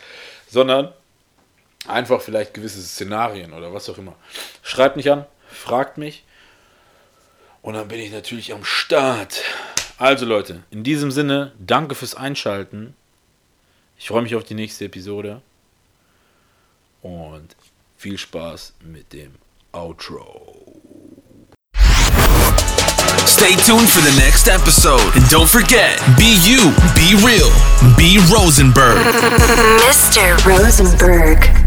sondern 0.49 0.93
einfach 1.87 2.23
vielleicht 2.23 2.55
gewisse 2.55 2.83
Szenarien 2.83 3.53
oder 3.53 3.73
was 3.75 3.89
auch 3.91 3.99
immer. 3.99 4.17
Schreibt 4.63 4.97
mich 4.97 5.11
an, 5.11 5.27
fragt 5.49 5.99
mich 5.99 6.25
und 7.65 7.73
dann 7.75 7.89
bin 7.89 7.99
ich 7.99 8.13
natürlich 8.13 8.53
am 8.53 8.63
Start. 8.63 9.43
Also 9.99 10.27
Leute, 10.27 10.63
in 10.71 10.85
diesem 10.85 11.11
Sinne, 11.11 11.53
danke 11.59 11.95
fürs 11.95 12.15
Einschalten. 12.15 12.95
Ich 13.99 14.09
freue 14.09 14.23
mich 14.23 14.35
auf 14.35 14.45
die 14.45 14.55
nächste 14.55 14.85
Episode 14.85 15.41
und 17.01 17.57
viel 17.97 18.19
Spaß 18.19 18.75
mit 18.83 19.13
dem 19.15 19.33
Outro. 19.73 20.73
Stay 23.27 23.57
tuned 23.57 23.89
for 23.89 24.03
the 24.03 24.15
next 24.21 24.47
episode. 24.47 25.03
And 25.15 25.25
don't 25.31 25.49
forget, 25.49 25.99
be 26.19 26.37
you, 26.45 26.71
be 26.95 27.15
real, 27.25 27.51
be 27.97 28.19
Rosenberg. 28.31 28.99
Mr. 29.87 30.37
Rosenberg. 30.47 31.64